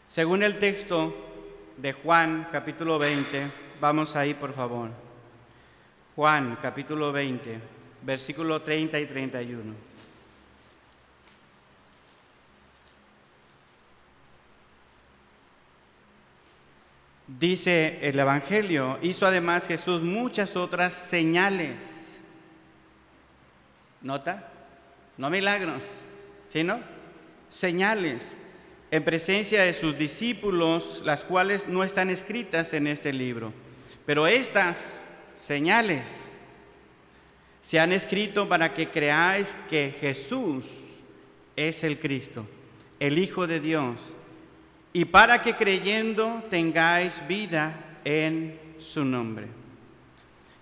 Según 0.07 0.43
el 0.43 0.59
texto 0.59 1.15
de 1.77 1.93
Juan 1.93 2.49
capítulo 2.51 2.99
20, 2.99 3.47
vamos 3.79 4.17
ahí 4.17 4.33
por 4.33 4.53
favor. 4.53 4.89
Juan 6.17 6.57
capítulo 6.61 7.13
20, 7.13 7.59
versículo 8.01 8.61
30 8.61 8.99
y 8.99 9.05
31. 9.05 9.90
Dice 17.39 17.99
el 18.01 18.19
Evangelio, 18.19 18.99
hizo 19.01 19.25
además 19.25 19.67
Jesús 19.67 20.01
muchas 20.01 20.55
otras 20.55 20.93
señales. 20.93 22.17
¿Nota? 24.01 24.51
No 25.17 25.29
milagros, 25.29 26.01
sino 26.47 26.81
señales 27.49 28.35
en 28.89 29.03
presencia 29.03 29.63
de 29.63 29.73
sus 29.73 29.97
discípulos, 29.97 31.01
las 31.05 31.23
cuales 31.23 31.67
no 31.67 31.83
están 31.83 32.09
escritas 32.09 32.73
en 32.73 32.87
este 32.87 33.13
libro. 33.13 33.53
Pero 34.05 34.27
estas 34.27 35.03
señales 35.37 36.37
se 37.61 37.79
han 37.79 37.93
escrito 37.93 38.49
para 38.49 38.73
que 38.73 38.89
creáis 38.89 39.55
que 39.69 39.95
Jesús 39.99 40.65
es 41.55 41.83
el 41.83 41.99
Cristo, 41.99 42.45
el 42.99 43.17
Hijo 43.17 43.47
de 43.47 43.59
Dios, 43.59 44.13
y 44.93 45.05
para 45.05 45.41
que 45.41 45.55
creyendo 45.55 46.43
tengáis 46.49 47.25
vida 47.27 47.73
en 48.03 48.59
su 48.79 49.05
nombre. 49.05 49.47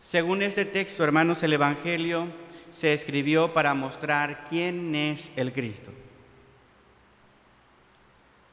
Según 0.02 0.42
este 0.42 0.66
texto, 0.66 1.04
hermanos, 1.04 1.42
el 1.44 1.54
Evangelio 1.54 2.28
se 2.72 2.94
escribió 2.94 3.54
para 3.54 3.74
mostrar 3.74 4.46
quién 4.50 4.94
es 4.94 5.32
el 5.36 5.52
Cristo. 5.52 5.92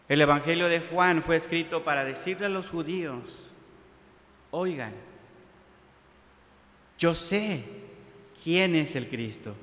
El 0.09 0.21
Evangelio 0.21 0.69
de 0.69 0.81
Juan 0.81 1.23
fue 1.23 1.37
escrito 1.37 1.85
para 1.85 2.05
decirle 2.05 2.47
a 2.47 2.51
los 2.51 2.71
judíos, 2.71 3.53
oigan, 4.51 4.93
yo 6.99 7.15
sé 7.15 7.65
quién 8.43 8.75
es 8.77 8.95
el 8.97 9.09
Cristo. 9.09 9.55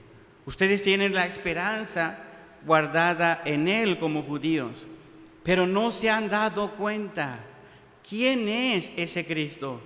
Ustedes 0.45 0.82
tienen 0.82 1.13
la 1.13 1.26
esperanza 1.26 2.19
guardada 2.65 3.41
en 3.45 3.67
Él 3.67 3.97
como 3.97 4.23
judíos, 4.23 4.88
pero 5.43 5.67
no 5.67 5.91
se 5.91 6.10
han 6.10 6.29
dado 6.29 6.71
cuenta 6.71 7.39
quién 8.08 8.47
es 8.47 8.91
ese 8.95 9.25
Cristo. 9.25 9.82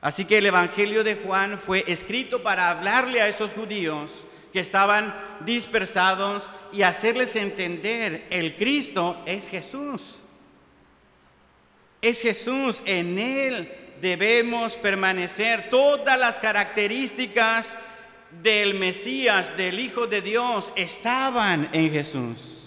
Así 0.00 0.24
que 0.24 0.38
el 0.38 0.46
Evangelio 0.46 1.04
de 1.04 1.16
Juan 1.16 1.58
fue 1.58 1.84
escrito 1.86 2.42
para 2.42 2.70
hablarle 2.70 3.20
a 3.20 3.28
esos 3.28 3.52
judíos 3.52 4.10
que 4.52 4.60
estaban 4.60 5.14
dispersados 5.44 6.50
y 6.72 6.82
hacerles 6.82 7.36
entender, 7.36 8.26
el 8.30 8.56
Cristo 8.56 9.20
es 9.26 9.48
Jesús. 9.48 10.22
Es 12.02 12.22
Jesús, 12.22 12.82
en 12.86 13.18
Él 13.18 13.72
debemos 14.00 14.76
permanecer. 14.76 15.68
Todas 15.70 16.18
las 16.18 16.36
características 16.36 17.76
del 18.42 18.74
Mesías, 18.74 19.56
del 19.56 19.78
Hijo 19.78 20.06
de 20.06 20.22
Dios, 20.22 20.72
estaban 20.76 21.68
en 21.72 21.92
Jesús. 21.92 22.59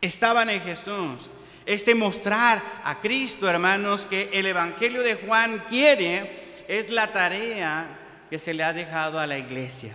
Estaban 0.00 0.50
en 0.50 0.60
Jesús. 0.60 1.30
Este 1.66 1.94
mostrar 1.94 2.62
a 2.84 3.00
Cristo, 3.00 3.48
hermanos, 3.48 4.06
que 4.06 4.30
el 4.32 4.46
Evangelio 4.46 5.02
de 5.02 5.16
Juan 5.16 5.64
quiere, 5.68 6.64
es 6.68 6.90
la 6.90 7.12
tarea 7.12 7.98
que 8.30 8.38
se 8.38 8.54
le 8.54 8.64
ha 8.64 8.72
dejado 8.72 9.18
a 9.18 9.26
la 9.26 9.38
iglesia. 9.38 9.94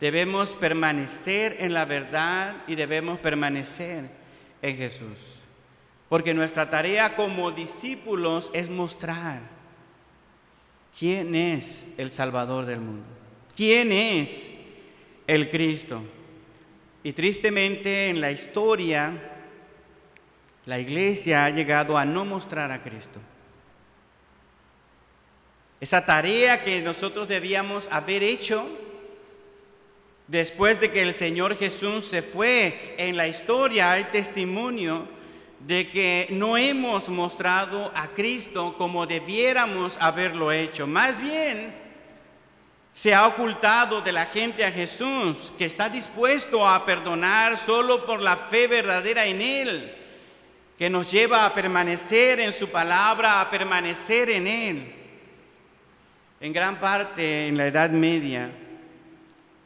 Debemos 0.00 0.54
permanecer 0.54 1.56
en 1.60 1.72
la 1.72 1.86
verdad 1.86 2.56
y 2.66 2.74
debemos 2.74 3.18
permanecer 3.18 4.10
en 4.60 4.76
Jesús. 4.76 5.18
Porque 6.08 6.34
nuestra 6.34 6.68
tarea 6.68 7.16
como 7.16 7.50
discípulos 7.50 8.50
es 8.52 8.68
mostrar 8.68 9.40
quién 10.98 11.34
es 11.34 11.88
el 11.96 12.10
Salvador 12.10 12.66
del 12.66 12.80
mundo, 12.80 13.06
quién 13.56 13.90
es 13.90 14.50
el 15.26 15.50
Cristo. 15.50 16.02
Y 17.06 17.12
tristemente 17.12 18.08
en 18.08 18.20
la 18.20 18.32
historia, 18.32 19.12
la 20.64 20.80
iglesia 20.80 21.44
ha 21.44 21.50
llegado 21.50 21.96
a 21.96 22.04
no 22.04 22.24
mostrar 22.24 22.72
a 22.72 22.82
Cristo. 22.82 23.20
Esa 25.80 26.04
tarea 26.04 26.64
que 26.64 26.80
nosotros 26.80 27.28
debíamos 27.28 27.88
haber 27.92 28.24
hecho 28.24 28.68
Después 30.26 30.80
de 30.80 30.90
que 30.90 31.02
el 31.02 31.14
Señor 31.14 31.56
Jesús 31.56 32.06
se 32.06 32.20
fue 32.20 32.96
en 32.98 33.16
la 33.16 33.28
historia, 33.28 33.92
hay 33.92 34.02
testimonio 34.10 35.06
de 35.60 35.88
que 35.88 36.26
no 36.30 36.56
hemos 36.56 37.08
mostrado 37.08 37.92
a 37.94 38.08
Cristo 38.08 38.74
como 38.76 39.06
debiéramos 39.06 39.96
haberlo 40.00 40.50
hecho. 40.50 40.88
Más 40.88 41.22
bien, 41.22 41.85
se 42.96 43.12
ha 43.12 43.26
ocultado 43.26 44.00
de 44.00 44.10
la 44.10 44.24
gente 44.24 44.64
a 44.64 44.72
Jesús, 44.72 45.52
que 45.58 45.66
está 45.66 45.90
dispuesto 45.90 46.66
a 46.66 46.86
perdonar 46.86 47.58
solo 47.58 48.06
por 48.06 48.22
la 48.22 48.38
fe 48.38 48.68
verdadera 48.68 49.26
en 49.26 49.42
Él, 49.42 49.94
que 50.78 50.88
nos 50.88 51.10
lleva 51.12 51.44
a 51.44 51.52
permanecer 51.52 52.40
en 52.40 52.54
su 52.54 52.70
palabra, 52.70 53.42
a 53.42 53.50
permanecer 53.50 54.30
en 54.30 54.46
Él. 54.46 54.94
En 56.40 56.54
gran 56.54 56.80
parte, 56.80 57.48
en 57.48 57.58
la 57.58 57.66
Edad 57.66 57.90
Media, 57.90 58.50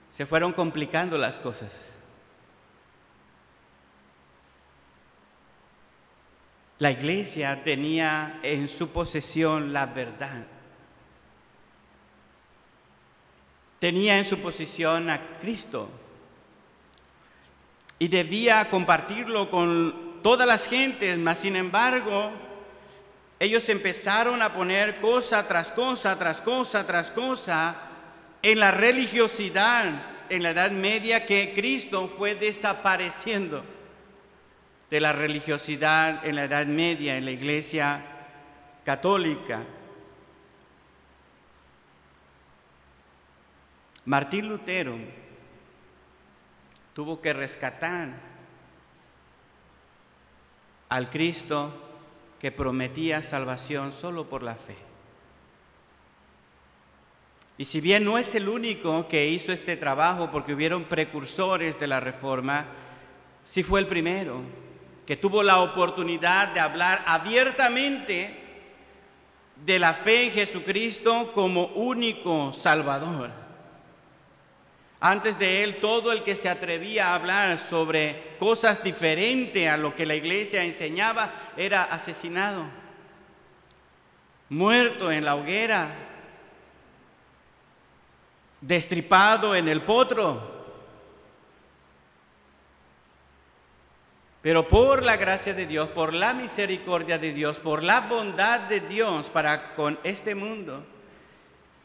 se 0.08 0.26
fueron 0.26 0.52
complicando 0.52 1.16
las 1.16 1.38
cosas. 1.38 1.88
La 6.78 6.90
iglesia 6.90 7.62
tenía 7.62 8.40
en 8.42 8.66
su 8.66 8.88
posesión 8.88 9.72
la 9.72 9.86
verdad. 9.86 10.46
Tenía 13.80 14.16
en 14.18 14.24
su 14.24 14.38
posesión 14.38 15.10
a 15.10 15.20
Cristo. 15.40 15.90
Y 17.98 18.06
debía 18.06 18.70
compartirlo 18.70 19.50
con 19.50 20.20
todas 20.22 20.46
las 20.46 20.68
gentes, 20.68 21.18
mas 21.18 21.40
sin 21.40 21.56
embargo, 21.56 22.30
ellos 23.40 23.68
empezaron 23.68 24.40
a 24.42 24.52
poner 24.54 25.00
cosa 25.00 25.48
tras 25.48 25.72
cosa, 25.72 26.16
tras 26.16 26.40
cosa, 26.40 26.86
tras 26.86 27.10
cosa, 27.10 27.74
en 28.42 28.60
la 28.60 28.70
religiosidad 28.70 30.10
en 30.30 30.44
la 30.44 30.50
Edad 30.50 30.70
Media 30.70 31.26
que 31.26 31.52
Cristo 31.54 32.08
fue 32.16 32.36
desapareciendo 32.36 33.64
de 34.88 35.00
la 35.00 35.12
religiosidad 35.12 36.24
en 36.24 36.36
la 36.36 36.44
Edad 36.44 36.66
Media, 36.66 37.16
en 37.16 37.24
la 37.24 37.32
Iglesia 37.32 38.02
católica. 38.84 39.62
Martín 44.04 44.48
Lutero 44.48 44.96
tuvo 46.94 47.20
que 47.20 47.32
rescatar 47.32 48.08
al 50.88 51.10
Cristo 51.10 51.72
que 52.38 52.50
prometía 52.50 53.22
salvación 53.22 53.92
solo 53.92 54.28
por 54.28 54.42
la 54.42 54.54
fe. 54.54 54.76
Y 57.58 57.66
si 57.66 57.80
bien 57.82 58.04
no 58.04 58.16
es 58.16 58.34
el 58.34 58.48
único 58.48 59.06
que 59.06 59.28
hizo 59.28 59.52
este 59.52 59.76
trabajo, 59.76 60.30
porque 60.32 60.54
hubieron 60.54 60.84
precursores 60.84 61.78
de 61.78 61.86
la 61.86 62.00
reforma, 62.00 62.64
sí 63.44 63.62
fue 63.62 63.80
el 63.80 63.86
primero 63.86 64.40
que 65.06 65.16
tuvo 65.16 65.42
la 65.42 65.58
oportunidad 65.60 66.54
de 66.54 66.60
hablar 66.60 67.02
abiertamente 67.04 68.34
de 69.56 69.78
la 69.78 69.92
fe 69.92 70.24
en 70.24 70.30
Jesucristo 70.30 71.32
como 71.34 71.66
único 71.66 72.52
Salvador. 72.52 73.39
Antes 75.02 75.38
de 75.38 75.64
él, 75.64 75.76
todo 75.80 76.12
el 76.12 76.22
que 76.22 76.36
se 76.36 76.50
atrevía 76.50 77.08
a 77.08 77.14
hablar 77.14 77.58
sobre 77.58 78.36
cosas 78.38 78.84
diferentes 78.84 79.66
a 79.66 79.78
lo 79.78 79.96
que 79.96 80.04
la 80.04 80.14
iglesia 80.14 80.62
enseñaba 80.62 81.32
era 81.56 81.84
asesinado, 81.84 82.66
muerto 84.50 85.10
en 85.10 85.24
la 85.24 85.36
hoguera, 85.36 85.88
destripado 88.60 89.56
en 89.56 89.68
el 89.68 89.80
potro. 89.80 90.60
Pero 94.42 94.68
por 94.68 95.02
la 95.02 95.16
gracia 95.16 95.54
de 95.54 95.66
Dios, 95.66 95.88
por 95.88 96.12
la 96.12 96.34
misericordia 96.34 97.18
de 97.18 97.32
Dios, 97.32 97.58
por 97.58 97.82
la 97.82 98.02
bondad 98.02 98.60
de 98.68 98.80
Dios 98.80 99.30
para 99.30 99.74
con 99.74 99.98
este 100.02 100.34
mundo, 100.34 100.84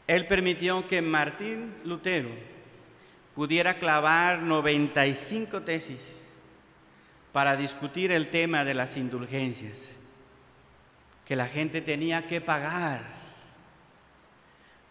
Él 0.06 0.26
permitió 0.26 0.86
que 0.86 1.00
Martín 1.00 1.74
Lutero 1.84 2.55
pudiera 3.36 3.74
clavar 3.74 4.38
95 4.38 5.60
tesis 5.60 6.22
para 7.32 7.54
discutir 7.54 8.10
el 8.10 8.30
tema 8.30 8.64
de 8.64 8.74
las 8.74 8.96
indulgencias. 8.96 9.92
que 11.26 11.34
la 11.34 11.48
gente 11.48 11.80
tenía 11.80 12.28
que 12.28 12.40
pagar 12.40 13.02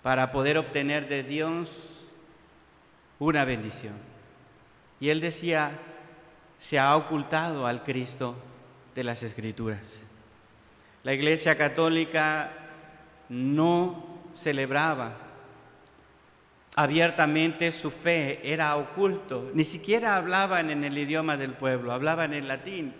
para 0.03 0.33
poder 0.33 0.57
obtener 0.57 1.07
de 1.07 1.23
Dios 1.23 2.05
una 3.19 3.45
bendición. 3.45 3.93
Y 4.99 5.09
él 5.09 5.21
decía, 5.21 5.79
se 6.59 6.77
ha 6.77 6.97
ocultado 6.97 7.65
al 7.65 7.83
Cristo 7.83 8.35
de 8.95 9.05
las 9.05 9.23
Escrituras. 9.23 9.95
La 11.03 11.13
Iglesia 11.13 11.57
Católica 11.57 12.51
no 13.29 14.19
celebraba 14.33 15.24
abiertamente 16.75 17.71
su 17.71 17.89
fe, 17.89 18.39
era 18.43 18.75
oculto, 18.75 19.49
ni 19.53 19.63
siquiera 19.63 20.15
hablaban 20.15 20.69
en 20.69 20.83
el 20.83 20.97
idioma 20.97 21.37
del 21.37 21.53
pueblo, 21.53 21.93
hablaban 21.93 22.33
en 22.33 22.47
latín. 22.47 22.93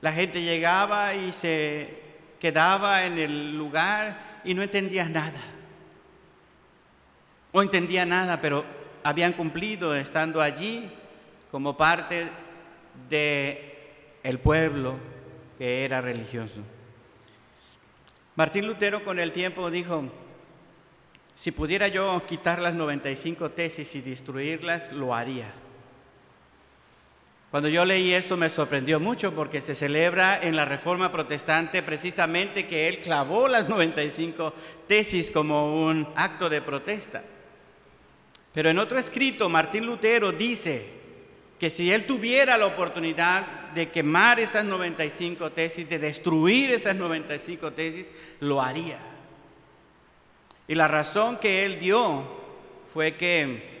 La 0.00 0.12
gente 0.12 0.42
llegaba 0.42 1.14
y 1.14 1.32
se 1.32 2.02
quedaba 2.40 3.04
en 3.04 3.18
el 3.18 3.56
lugar 3.56 4.40
y 4.44 4.54
no 4.54 4.62
entendía 4.62 5.08
nada. 5.08 5.40
No 7.52 7.62
entendía 7.62 8.04
nada, 8.04 8.40
pero 8.40 8.64
habían 9.02 9.32
cumplido 9.32 9.94
estando 9.94 10.42
allí 10.42 10.90
como 11.50 11.76
parte 11.76 12.28
de 13.08 14.18
el 14.22 14.38
pueblo 14.40 14.96
que 15.56 15.84
era 15.84 16.00
religioso. 16.00 16.60
Martín 18.34 18.66
Lutero 18.66 19.02
con 19.02 19.18
el 19.18 19.32
tiempo 19.32 19.70
dijo, 19.70 20.04
si 21.36 21.52
pudiera 21.52 21.86
yo 21.88 22.22
quitar 22.26 22.60
las 22.60 22.72
95 22.72 23.50
tesis 23.50 23.94
y 23.94 24.00
destruirlas, 24.00 24.90
lo 24.92 25.14
haría. 25.14 25.52
Cuando 27.50 27.68
yo 27.68 27.84
leí 27.84 28.14
eso 28.14 28.38
me 28.38 28.48
sorprendió 28.48 28.98
mucho 29.00 29.34
porque 29.34 29.60
se 29.60 29.74
celebra 29.74 30.40
en 30.42 30.56
la 30.56 30.64
Reforma 30.64 31.12
Protestante 31.12 31.82
precisamente 31.82 32.66
que 32.66 32.88
él 32.88 33.00
clavó 33.00 33.48
las 33.48 33.68
95 33.68 34.54
tesis 34.88 35.30
como 35.30 35.86
un 35.86 36.08
acto 36.16 36.48
de 36.48 36.62
protesta. 36.62 37.22
Pero 38.54 38.70
en 38.70 38.78
otro 38.78 38.98
escrito, 38.98 39.50
Martín 39.50 39.84
Lutero 39.84 40.32
dice 40.32 40.88
que 41.60 41.68
si 41.68 41.92
él 41.92 42.06
tuviera 42.06 42.56
la 42.56 42.64
oportunidad 42.64 43.72
de 43.74 43.90
quemar 43.90 44.40
esas 44.40 44.64
95 44.64 45.50
tesis, 45.52 45.86
de 45.86 45.98
destruir 45.98 46.70
esas 46.70 46.96
95 46.96 47.72
tesis, 47.74 48.10
lo 48.40 48.62
haría. 48.62 49.15
Y 50.68 50.74
la 50.74 50.88
razón 50.88 51.38
que 51.38 51.64
él 51.64 51.78
dio 51.78 52.24
fue 52.92 53.16
que 53.16 53.76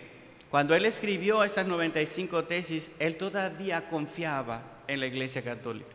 cuando 0.50 0.74
él 0.74 0.86
escribió 0.86 1.42
esas 1.42 1.66
95 1.66 2.44
tesis, 2.44 2.90
él 2.98 3.16
todavía 3.16 3.88
confiaba 3.88 4.62
en 4.86 5.00
la 5.00 5.06
Iglesia 5.06 5.42
Católica. 5.42 5.90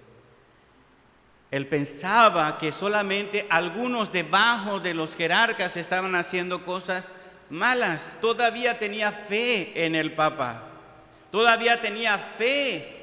Él 1.50 1.68
pensaba 1.68 2.58
que 2.58 2.72
solamente 2.72 3.46
algunos 3.50 4.12
debajo 4.12 4.80
de 4.80 4.94
los 4.94 5.16
jerarcas 5.16 5.76
estaban 5.76 6.16
haciendo 6.16 6.66
cosas 6.66 7.14
malas, 7.50 8.16
todavía 8.22 8.80
tenía 8.80 9.12
fe 9.12 9.86
en 9.86 9.96
el 9.96 10.14
Papa, 10.14 10.64
todavía 11.30 11.82
tenía 11.82 12.18
fe 12.18 13.02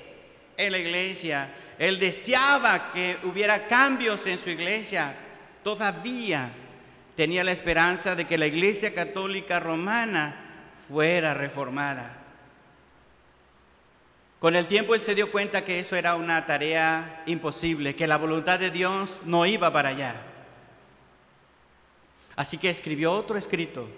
en 0.56 0.72
la 0.72 0.78
iglesia. 0.78 1.54
Él 1.78 1.98
deseaba 1.98 2.90
que 2.92 3.18
hubiera 3.22 3.68
cambios 3.68 4.26
en 4.26 4.38
su 4.38 4.48
iglesia, 4.48 5.14
todavía 5.62 6.50
tenía 7.18 7.42
la 7.42 7.50
esperanza 7.50 8.14
de 8.14 8.26
que 8.26 8.38
la 8.38 8.46
iglesia 8.46 8.94
católica 8.94 9.58
romana 9.58 10.36
fuera 10.86 11.34
reformada. 11.34 12.16
Con 14.38 14.54
el 14.54 14.68
tiempo 14.68 14.94
él 14.94 15.02
se 15.02 15.16
dio 15.16 15.32
cuenta 15.32 15.64
que 15.64 15.80
eso 15.80 15.96
era 15.96 16.14
una 16.14 16.46
tarea 16.46 17.24
imposible, 17.26 17.96
que 17.96 18.06
la 18.06 18.18
voluntad 18.18 18.60
de 18.60 18.70
Dios 18.70 19.20
no 19.24 19.46
iba 19.46 19.72
para 19.72 19.88
allá. 19.88 20.14
Así 22.36 22.56
que 22.56 22.70
escribió 22.70 23.12
otro 23.12 23.36
escrito 23.36 23.88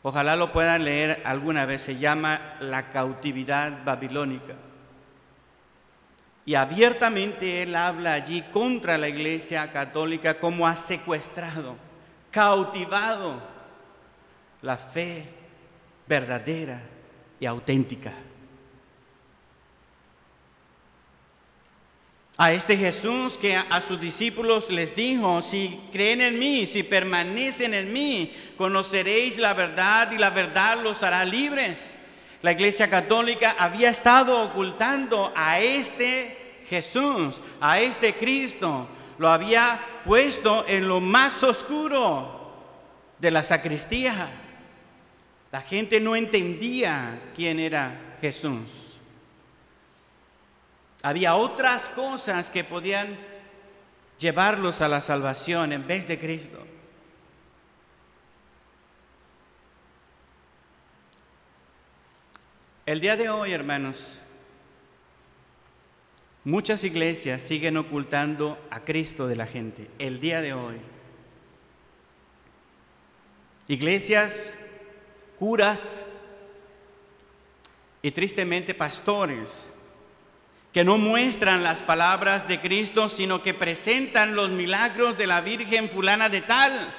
Ojalá 0.00 0.36
lo 0.36 0.54
puedan 0.54 0.86
leer 0.86 1.20
alguna 1.26 1.66
vez, 1.66 1.82
se 1.82 1.98
llama 1.98 2.56
La 2.60 2.88
cautividad 2.88 3.84
babilónica. 3.84 4.54
Y 6.46 6.54
abiertamente 6.54 7.62
él 7.62 7.76
habla 7.76 8.14
allí 8.14 8.42
contra 8.42 8.98
la 8.98 9.08
iglesia 9.08 9.70
católica 9.70 10.34
como 10.38 10.66
ha 10.66 10.76
secuestrado, 10.76 11.76
cautivado 12.30 13.40
la 14.62 14.76
fe 14.76 15.26
verdadera 16.06 16.80
y 17.38 17.46
auténtica. 17.46 18.12
a 22.42 22.54
este 22.54 22.74
Jesús 22.74 23.36
que 23.36 23.54
a 23.54 23.82
sus 23.86 24.00
discípulos 24.00 24.70
les 24.70 24.96
dijo, 24.96 25.42
si 25.42 25.78
creen 25.92 26.22
en 26.22 26.38
mí, 26.38 26.64
si 26.64 26.82
permanecen 26.82 27.74
en 27.74 27.92
mí, 27.92 28.32
conoceréis 28.56 29.36
la 29.36 29.52
verdad 29.52 30.10
y 30.10 30.16
la 30.16 30.30
verdad 30.30 30.82
los 30.82 31.02
hará 31.02 31.22
libres. 31.26 31.98
La 32.42 32.52
Iglesia 32.52 32.88
Católica 32.88 33.56
había 33.58 33.90
estado 33.90 34.42
ocultando 34.42 35.32
a 35.36 35.60
este 35.60 36.62
Jesús, 36.68 37.42
a 37.60 37.80
este 37.80 38.14
Cristo, 38.14 38.88
lo 39.18 39.28
había 39.28 39.78
puesto 40.06 40.64
en 40.66 40.88
lo 40.88 41.00
más 41.00 41.42
oscuro 41.42 42.54
de 43.18 43.30
la 43.30 43.42
sacristía. 43.42 44.30
La 45.52 45.60
gente 45.60 46.00
no 46.00 46.16
entendía 46.16 47.20
quién 47.36 47.58
era 47.58 48.16
Jesús. 48.22 48.98
Había 51.02 51.34
otras 51.34 51.90
cosas 51.90 52.50
que 52.50 52.64
podían 52.64 53.18
llevarlos 54.18 54.80
a 54.80 54.88
la 54.88 55.02
salvación 55.02 55.72
en 55.72 55.86
vez 55.86 56.08
de 56.08 56.18
Cristo. 56.18 56.58
El 62.90 62.98
día 62.98 63.16
de 63.16 63.28
hoy, 63.28 63.52
hermanos, 63.52 64.18
muchas 66.42 66.82
iglesias 66.82 67.40
siguen 67.40 67.76
ocultando 67.76 68.58
a 68.68 68.80
Cristo 68.80 69.28
de 69.28 69.36
la 69.36 69.46
gente. 69.46 69.88
El 70.00 70.18
día 70.18 70.42
de 70.42 70.54
hoy. 70.54 70.74
Iglesias, 73.68 74.54
curas 75.38 76.02
y 78.02 78.10
tristemente 78.10 78.74
pastores 78.74 79.68
que 80.72 80.82
no 80.82 80.98
muestran 80.98 81.62
las 81.62 81.82
palabras 81.82 82.48
de 82.48 82.60
Cristo, 82.60 83.08
sino 83.08 83.40
que 83.40 83.54
presentan 83.54 84.34
los 84.34 84.50
milagros 84.50 85.16
de 85.16 85.28
la 85.28 85.42
Virgen 85.42 85.90
fulana 85.90 86.28
de 86.28 86.40
tal, 86.40 86.92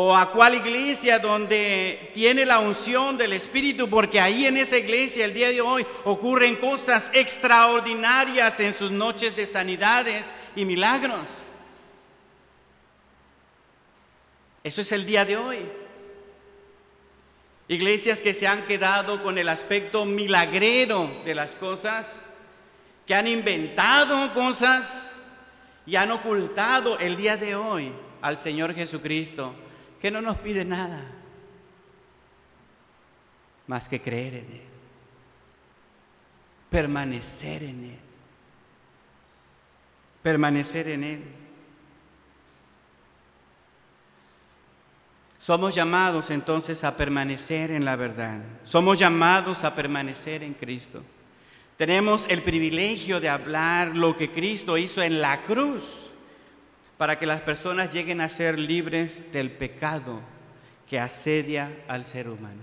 o 0.00 0.16
a 0.16 0.30
cuál 0.30 0.54
iglesia 0.54 1.18
donde 1.18 2.12
tiene 2.14 2.46
la 2.46 2.60
unción 2.60 3.18
del 3.18 3.32
Espíritu, 3.32 3.90
porque 3.90 4.20
ahí 4.20 4.46
en 4.46 4.56
esa 4.56 4.76
iglesia 4.76 5.24
el 5.24 5.34
día 5.34 5.48
de 5.48 5.60
hoy 5.60 5.84
ocurren 6.04 6.54
cosas 6.54 7.10
extraordinarias 7.12 8.60
en 8.60 8.74
sus 8.74 8.92
noches 8.92 9.34
de 9.34 9.44
sanidades 9.44 10.32
y 10.54 10.64
milagros. 10.64 11.42
Eso 14.62 14.82
es 14.82 14.92
el 14.92 15.04
día 15.04 15.24
de 15.24 15.36
hoy. 15.36 15.68
Iglesias 17.66 18.22
que 18.22 18.34
se 18.34 18.46
han 18.46 18.66
quedado 18.66 19.20
con 19.24 19.36
el 19.36 19.48
aspecto 19.48 20.04
milagrero 20.04 21.10
de 21.24 21.34
las 21.34 21.56
cosas 21.56 22.30
que 23.04 23.16
han 23.16 23.26
inventado 23.26 24.32
cosas 24.32 25.12
y 25.86 25.96
han 25.96 26.12
ocultado 26.12 27.00
el 27.00 27.16
día 27.16 27.36
de 27.36 27.56
hoy 27.56 27.92
al 28.22 28.38
Señor 28.38 28.76
Jesucristo, 28.76 29.56
que 30.00 30.10
no 30.10 30.20
nos 30.20 30.36
pide 30.38 30.64
nada 30.64 31.04
más 33.66 33.88
que 33.88 34.00
creer 34.00 34.34
en 34.34 34.52
Él, 34.52 34.62
permanecer 36.70 37.62
en 37.62 37.84
Él, 37.84 37.98
permanecer 40.22 40.88
en 40.88 41.04
Él. 41.04 41.22
Somos 45.38 45.74
llamados 45.74 46.30
entonces 46.30 46.82
a 46.84 46.96
permanecer 46.96 47.70
en 47.70 47.84
la 47.84 47.96
verdad, 47.96 48.40
somos 48.62 48.98
llamados 48.98 49.64
a 49.64 49.74
permanecer 49.74 50.42
en 50.42 50.54
Cristo. 50.54 51.02
Tenemos 51.76 52.26
el 52.28 52.42
privilegio 52.42 53.20
de 53.20 53.28
hablar 53.28 53.94
lo 53.94 54.16
que 54.16 54.32
Cristo 54.32 54.76
hizo 54.76 55.00
en 55.00 55.20
la 55.20 55.42
cruz 55.42 56.07
para 56.98 57.18
que 57.18 57.26
las 57.26 57.40
personas 57.40 57.92
lleguen 57.92 58.20
a 58.20 58.28
ser 58.28 58.58
libres 58.58 59.22
del 59.32 59.52
pecado 59.52 60.20
que 60.88 60.98
asedia 60.98 61.72
al 61.86 62.04
ser 62.04 62.28
humano. 62.28 62.60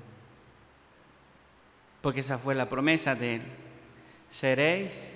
Porque 2.02 2.20
esa 2.20 2.38
fue 2.38 2.54
la 2.54 2.68
promesa 2.68 3.16
de 3.16 3.36
Él. 3.36 3.42
Seréis 4.30 5.14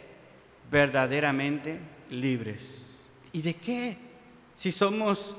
verdaderamente 0.72 1.80
libres. 2.10 2.96
¿Y 3.34 3.42
de 3.42 3.54
qué? 3.54 3.98
Si 4.56 4.72
somos 4.72 5.36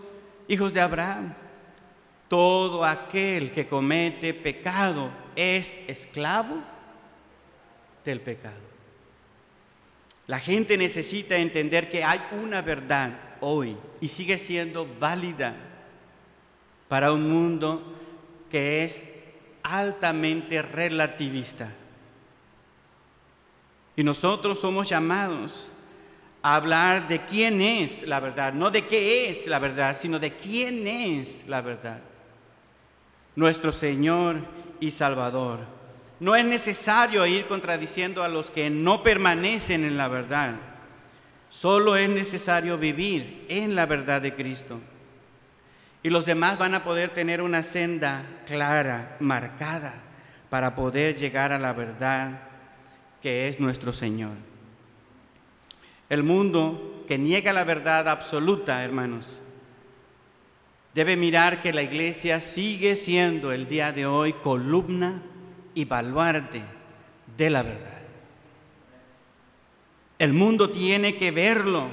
hijos 0.47 0.73
de 0.73 0.81
Abraham. 0.81 1.35
Todo 2.29 2.85
aquel 2.85 3.51
que 3.51 3.67
comete 3.67 4.35
pecado 4.35 5.11
es 5.35 5.75
esclavo 5.89 6.63
del 8.05 8.21
pecado. 8.21 8.61
La 10.27 10.39
gente 10.39 10.77
necesita 10.77 11.37
entender 11.39 11.91
que 11.91 12.05
hay 12.05 12.21
una 12.31 12.63
verdad 12.63 13.30
hoy 13.41 13.77
y 14.01 14.09
sigue 14.09 14.39
siendo 14.39 14.87
válida 14.99 15.55
para 16.89 17.13
un 17.13 17.31
mundo 17.31 17.83
que 18.51 18.85
es 18.85 19.05
altamente 19.63 20.63
relativista. 20.63 21.73
Y 23.97 24.03
nosotros 24.03 24.61
somos 24.61 24.89
llamados 24.89 25.71
a 26.43 26.57
hablar 26.57 27.07
de 27.07 27.25
quién 27.25 27.61
es 27.61 28.07
la 28.09 28.21
verdad, 28.21 28.53
no 28.53 28.71
de 28.71 28.87
qué 28.87 29.31
es 29.31 29.47
la 29.47 29.59
verdad, 29.59 29.97
sino 29.97 30.19
de 30.19 30.35
quién 30.35 30.87
es 30.87 31.45
la 31.47 31.61
verdad. 31.61 32.01
Nuestro 33.37 33.73
Señor 33.73 34.39
y 34.81 34.91
Salvador. 34.91 35.61
No 36.19 36.37
es 36.37 36.45
necesario 36.45 37.27
ir 37.27 37.47
contradiciendo 37.47 38.23
a 38.23 38.29
los 38.29 38.51
que 38.51 38.69
no 38.69 39.03
permanecen 39.03 39.85
en 39.85 39.97
la 39.97 40.09
verdad. 40.09 40.70
Solo 41.51 41.97
es 41.97 42.09
necesario 42.09 42.79
vivir 42.79 43.45
en 43.49 43.75
la 43.75 43.85
verdad 43.85 44.23
de 44.23 44.35
Cristo. 44.35 44.81
Y 46.03 46.09
los 46.09 46.25
demás 46.25 46.59
van 46.59 46.75
a 46.75 46.85
poder 46.85 47.11
tener 47.11 47.43
una 47.43 47.65
senda 47.65 48.25
clara, 48.47 49.17
marcada, 49.21 50.01
para 50.49 50.75
poder 50.75 51.17
llegar 51.17 51.53
a 51.53 51.59
la 51.59 51.73
verdad 51.73 52.41
que 53.21 53.49
es 53.49 53.61
nuestro 53.61 53.93
Señor. 53.93 54.33
El 56.09 56.23
mundo 56.23 57.05
que 57.07 57.19
niega 57.19 57.53
la 57.53 57.65
verdad 57.65 58.09
absoluta, 58.09 58.83
hermanos, 58.83 59.41
debe 60.95 61.17
mirar 61.17 61.63
que 61.63 61.73
la 61.73 61.83
iglesia 61.83 62.41
sigue 62.41 62.97
siendo 62.97 63.53
el 63.53 63.69
día 63.69 63.93
de 63.93 64.07
hoy 64.07 64.33
columna 64.33 65.23
y 65.75 65.85
baluarte 65.85 66.63
de 67.37 67.51
la 67.51 67.63
verdad. 67.63 68.00
El 70.21 70.35
mundo 70.35 70.69
tiene 70.69 71.17
que 71.17 71.31
verlo. 71.31 71.89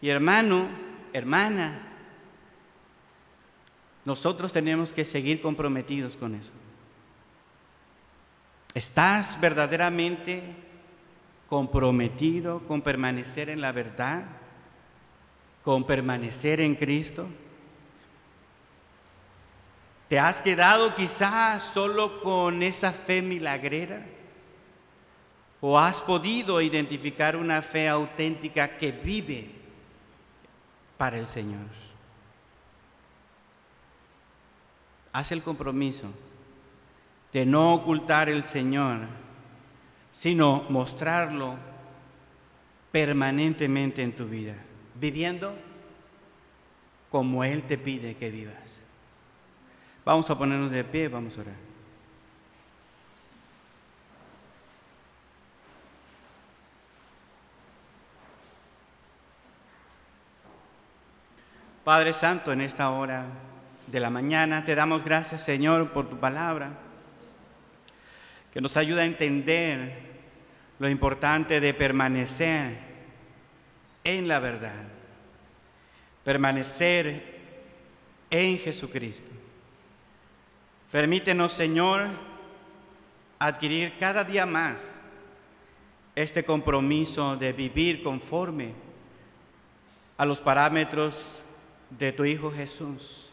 Y 0.00 0.08
hermano, 0.08 0.66
hermana, 1.12 1.86
nosotros 4.06 4.50
tenemos 4.52 4.94
que 4.94 5.04
seguir 5.04 5.42
comprometidos 5.42 6.16
con 6.16 6.34
eso. 6.34 6.50
¿Estás 8.72 9.38
verdaderamente 9.38 10.42
comprometido 11.46 12.60
con 12.66 12.80
permanecer 12.80 13.50
en 13.50 13.60
la 13.60 13.72
verdad? 13.72 14.24
¿Con 15.62 15.84
permanecer 15.84 16.58
en 16.62 16.74
Cristo? 16.74 17.26
¿Te 20.08 20.18
has 20.18 20.40
quedado 20.40 20.94
quizás 20.94 21.64
solo 21.64 22.22
con 22.22 22.62
esa 22.62 22.92
fe 22.92 23.20
milagrera? 23.20 24.13
¿O 25.66 25.78
has 25.78 26.02
podido 26.02 26.60
identificar 26.60 27.36
una 27.36 27.62
fe 27.62 27.88
auténtica 27.88 28.76
que 28.76 28.92
vive 28.92 29.48
para 30.98 31.18
el 31.18 31.26
Señor? 31.26 31.64
Haz 35.10 35.32
el 35.32 35.42
compromiso 35.42 36.10
de 37.32 37.46
no 37.46 37.72
ocultar 37.72 38.28
el 38.28 38.44
Señor, 38.44 39.06
sino 40.10 40.66
mostrarlo 40.68 41.56
permanentemente 42.92 44.02
en 44.02 44.14
tu 44.14 44.26
vida, 44.26 44.56
viviendo 45.00 45.56
como 47.08 47.42
Él 47.42 47.62
te 47.62 47.78
pide 47.78 48.16
que 48.16 48.28
vivas. 48.28 48.82
Vamos 50.04 50.28
a 50.28 50.36
ponernos 50.36 50.70
de 50.70 50.84
pie, 50.84 51.08
vamos 51.08 51.38
a 51.38 51.40
orar. 51.40 51.73
Padre 61.84 62.14
Santo, 62.14 62.50
en 62.50 62.62
esta 62.62 62.88
hora 62.92 63.26
de 63.86 64.00
la 64.00 64.08
mañana. 64.08 64.64
Te 64.64 64.74
damos 64.74 65.04
gracias, 65.04 65.44
Señor, 65.44 65.92
por 65.92 66.08
tu 66.08 66.16
palabra, 66.16 66.70
que 68.54 68.62
nos 68.62 68.78
ayuda 68.78 69.02
a 69.02 69.04
entender 69.04 69.98
lo 70.78 70.88
importante 70.88 71.60
de 71.60 71.74
permanecer 71.74 72.78
en 74.02 74.28
la 74.28 74.38
verdad, 74.40 74.82
permanecer 76.24 77.34
en 78.30 78.58
Jesucristo. 78.58 79.30
Permítenos, 80.90 81.52
Señor, 81.52 82.08
adquirir 83.38 83.98
cada 83.98 84.24
día 84.24 84.46
más 84.46 84.88
este 86.14 86.44
compromiso 86.44 87.36
de 87.36 87.52
vivir 87.52 88.02
conforme 88.02 88.72
a 90.16 90.24
los 90.24 90.40
parámetros 90.40 91.43
de 91.98 92.12
tu 92.12 92.24
Hijo 92.24 92.50
Jesús 92.50 93.30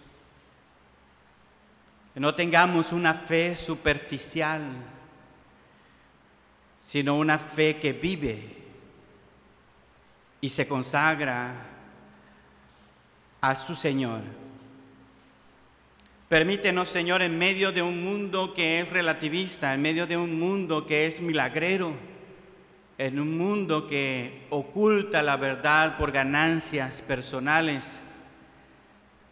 no 2.16 2.36
tengamos 2.36 2.92
una 2.92 3.14
fe 3.14 3.56
superficial, 3.56 4.62
sino 6.84 7.18
una 7.18 7.40
fe 7.40 7.78
que 7.78 7.94
vive 7.94 8.58
y 10.42 10.50
se 10.50 10.68
consagra 10.68 11.54
a 13.40 13.56
su 13.56 13.76
Señor. 13.76 14.22
Permítenos, 16.28 16.90
Señor, 16.90 17.22
en 17.22 17.38
medio 17.38 17.72
de 17.72 17.82
un 17.82 18.04
mundo 18.04 18.54
que 18.54 18.80
es 18.80 18.90
relativista, 18.90 19.74
en 19.74 19.82
medio 19.82 20.08
de 20.08 20.18
un 20.18 20.38
mundo 20.38 20.86
que 20.86 21.06
es 21.06 21.22
milagrero, 21.22 21.94
en 22.98 23.20
un 23.20 23.38
mundo 23.38 23.88
que 23.88 24.46
oculta 24.50 25.22
la 25.22 25.38
verdad 25.38 25.98
por 25.98 26.12
ganancias 26.12 27.02
personales, 27.02 28.02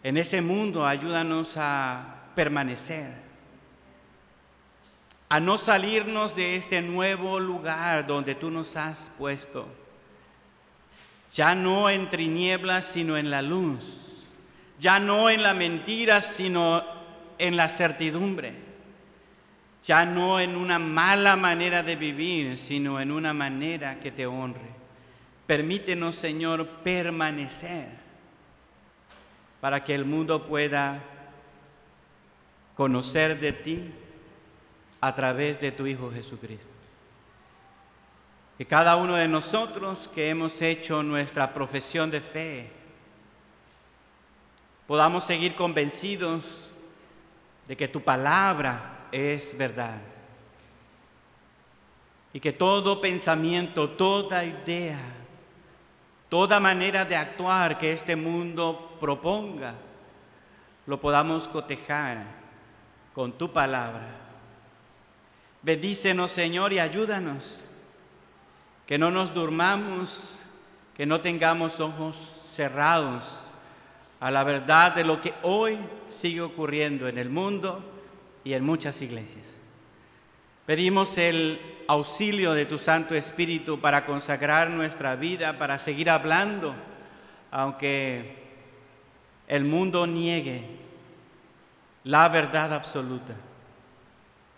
en 0.04 0.18
ese 0.18 0.42
mundo 0.42 0.86
ayúdanos 0.86 1.56
a 1.58 2.16
permanecer, 2.36 3.12
a 5.28 5.40
no 5.40 5.58
salirnos 5.58 6.36
de 6.36 6.56
este 6.56 6.82
nuevo 6.82 7.40
lugar 7.40 8.08
donde 8.08 8.36
tú 8.36 8.50
nos 8.50 8.76
has 8.76 9.12
puesto, 9.18 9.68
ya 11.32 11.54
no 11.54 11.90
en 11.90 12.10
tinieblas, 12.10 12.88
sino 12.88 13.18
en 13.18 13.30
la 13.30 13.42
luz, 13.42 14.24
ya 14.80 15.00
no 15.00 15.30
en 15.30 15.44
la 15.44 15.54
mentira, 15.54 16.22
sino 16.22 16.84
en 17.38 17.58
la 17.58 17.70
certidumbre, 17.70 18.54
ya 19.84 20.06
no 20.06 20.40
en 20.40 20.56
una 20.56 20.80
mala 20.80 21.36
manera 21.36 21.84
de 21.84 21.96
vivir, 21.96 22.58
sino 22.58 23.00
en 23.00 23.12
una 23.12 23.34
manera 23.34 24.00
que 24.00 24.12
te 24.12 24.26
honre. 24.26 24.80
Permítenos, 25.46 26.16
Señor, 26.16 26.68
permanecer 26.84 27.99
para 29.62 29.84
que 29.84 29.94
el 29.94 30.06
mundo 30.06 30.46
pueda 30.46 31.02
conocer 32.76 33.40
de 33.40 33.52
ti 33.52 33.92
a 35.02 35.14
través 35.14 35.60
de 35.60 35.72
tu 35.72 35.86
Hijo 35.86 36.12
Jesucristo. 36.12 36.70
Que 38.58 38.66
cada 38.66 38.96
uno 38.96 39.16
de 39.16 39.28
nosotros 39.28 40.10
que 40.14 40.30
hemos 40.30 40.62
hecho 40.62 41.04
nuestra 41.04 41.54
profesión 41.54 42.12
de 42.12 42.22
fe, 42.22 42.70
podamos 44.88 45.24
seguir 45.24 45.56
convencidos 45.56 46.72
de 47.68 47.78
que 47.78 47.88
tu 47.88 48.02
palabra 48.02 49.08
es 49.12 49.58
verdad. 49.58 50.02
Y 52.34 52.40
que 52.40 52.54
todo 52.54 53.00
pensamiento, 53.00 53.90
toda 53.90 54.44
idea, 54.44 55.00
toda 56.28 56.60
manera 56.60 57.06
de 57.06 57.16
actuar 57.16 57.78
que 57.78 57.92
este 57.92 58.16
mundo 58.16 58.89
proponga, 59.00 59.76
lo 60.86 61.00
podamos 61.00 61.48
cotejar 61.48 62.26
con 63.14 63.34
tu 63.38 63.52
palabra. 63.52 64.08
Bendícenos, 65.62 66.32
Señor, 66.32 66.74
y 66.74 66.80
ayúdanos. 66.80 67.66
Que 68.86 68.98
no 68.98 69.12
nos 69.12 69.34
durmamos, 69.34 70.40
que 70.96 71.06
no 71.06 71.22
tengamos 71.22 71.80
ojos 71.80 72.18
cerrados 72.52 73.46
a 74.20 74.32
la 74.32 74.44
verdad 74.44 74.96
de 74.96 75.04
lo 75.04 75.22
que 75.22 75.34
hoy 75.44 75.78
sigue 76.08 76.42
ocurriendo 76.42 77.08
en 77.08 77.18
el 77.18 77.30
mundo 77.30 77.84
y 78.44 78.54
en 78.54 78.66
muchas 78.66 79.02
iglesias. 79.02 79.56
Pedimos 80.66 81.18
el 81.18 81.60
auxilio 81.88 82.54
de 82.54 82.66
tu 82.66 82.78
Santo 82.78 83.16
Espíritu 83.16 83.80
para 83.80 84.06
consagrar 84.06 84.70
nuestra 84.70 85.16
vida, 85.16 85.58
para 85.58 85.80
seguir 85.80 86.10
hablando, 86.10 86.76
aunque 87.52 88.39
el 89.50 89.66
mundo 89.66 90.08
niegue 90.08 90.64
la 92.06 92.30
verdad 92.30 92.74
absoluta. 92.74 93.34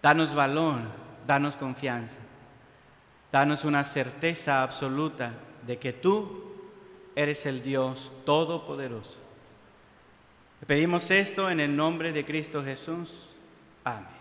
Danos 0.02 0.36
valor, 0.36 0.82
danos 1.26 1.56
confianza, 1.56 2.20
danos 3.32 3.64
una 3.64 3.84
certeza 3.84 4.62
absoluta 4.62 5.34
de 5.66 5.80
que 5.80 5.94
tú 5.94 6.54
eres 7.16 7.46
el 7.46 7.64
Dios 7.64 8.12
Todopoderoso. 8.26 9.20
pedimos 10.68 11.10
esto 11.10 11.50
en 11.50 11.60
el 11.60 11.76
nombre 11.76 12.12
de 12.12 12.26
Cristo 12.26 12.64
Jesús. 12.64 13.28
Amén. 13.84 14.21